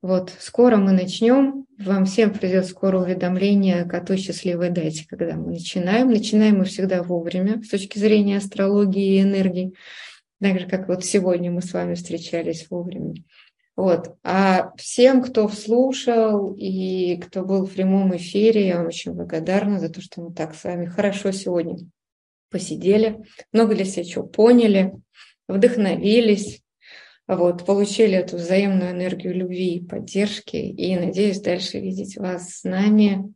[0.00, 1.66] Вот, скоро мы начнем.
[1.78, 6.08] Вам всем придет скоро уведомление о той счастливой дате, когда мы начинаем.
[6.08, 9.74] Начинаем мы всегда вовремя с точки зрения астрологии и энергии.
[10.40, 13.14] Так же, как вот сегодня мы с вами встречались вовремя.
[13.76, 14.16] Вот.
[14.22, 19.88] А всем, кто слушал и кто был в прямом эфире, я вам очень благодарна за
[19.88, 21.78] то, что мы так с вами хорошо сегодня
[22.50, 23.18] посидели,
[23.52, 24.92] много для себя чего поняли,
[25.48, 26.62] вдохновились,
[27.26, 30.56] вот, получили эту взаимную энергию любви и поддержки.
[30.56, 33.34] И надеюсь дальше видеть вас с нами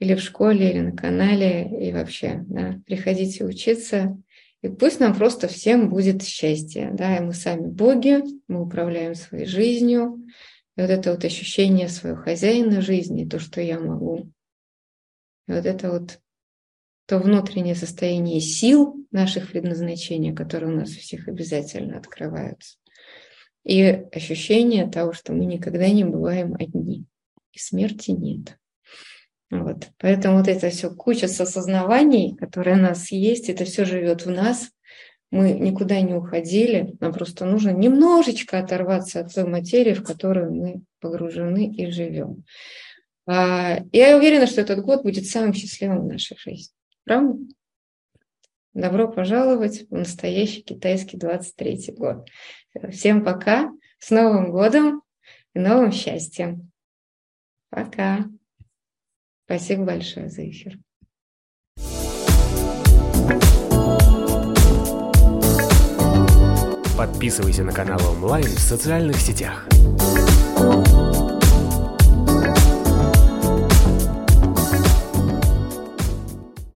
[0.00, 4.18] или в школе, или на канале, и вообще, да, приходите учиться
[4.62, 6.90] и пусть нам просто всем будет счастье.
[6.92, 10.26] Да, и мы сами боги, мы управляем своей жизнью.
[10.76, 14.32] И вот это вот ощущение своего хозяина жизни, то, что я могу.
[15.46, 16.18] И вот это вот
[17.06, 22.76] то внутреннее состояние сил наших предназначений, которые у нас у всех обязательно открываются.
[23.64, 27.06] И ощущение того, что мы никогда не бываем одни.
[27.52, 28.57] И смерти нет.
[29.50, 29.88] Вот.
[29.98, 34.70] Поэтому вот это все куча осознаваний, которые у нас есть, это все живет в нас.
[35.30, 40.82] Мы никуда не уходили, нам просто нужно немножечко оторваться от той материи, в которую мы
[41.00, 42.44] погружены и живем.
[43.26, 46.74] А, я уверена, что этот год будет самым счастливым в нашей жизни.
[47.04, 47.38] Правда?
[48.72, 52.28] Добро пожаловать в настоящий китайский 23 год.
[52.90, 55.02] Всем пока, с Новым годом
[55.54, 56.70] и новым счастьем.
[57.70, 58.26] Пока.
[59.48, 60.78] Спасибо большое за эфир.
[66.98, 69.66] Подписывайся на канал онлайн в социальных сетях.